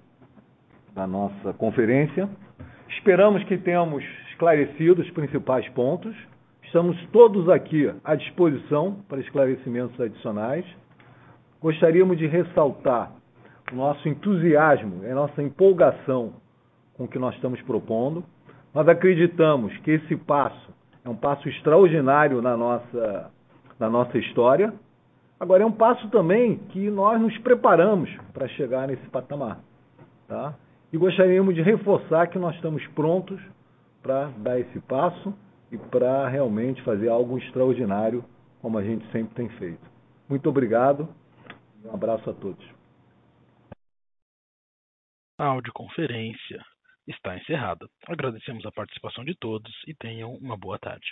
[0.95, 2.27] da nossa conferência.
[2.89, 6.17] Esperamos que tenhamos esclarecido os principais pontos
[6.71, 10.65] Estamos todos aqui à disposição para esclarecimentos adicionais.
[11.61, 13.11] Gostaríamos de ressaltar
[13.69, 16.31] o nosso entusiasmo, a nossa empolgação
[16.93, 18.23] com o que nós estamos propondo.
[18.73, 20.73] Nós acreditamos que esse passo
[21.03, 23.29] é um passo extraordinário na nossa,
[23.77, 24.73] na nossa história.
[25.41, 29.59] Agora, é um passo também que nós nos preparamos para chegar nesse patamar.
[30.27, 30.55] Tá?
[30.93, 33.41] E gostaríamos de reforçar que nós estamos prontos
[34.03, 35.33] para dar esse passo
[35.71, 38.23] e para realmente fazer algo extraordinário,
[38.61, 39.81] como a gente sempre tem feito.
[40.29, 41.09] Muito obrigado.
[41.83, 42.63] Um abraço a todos.
[45.39, 46.63] A audioconferência
[47.07, 47.87] está encerrada.
[48.07, 51.07] Agradecemos a participação de todos e tenham uma boa tarde.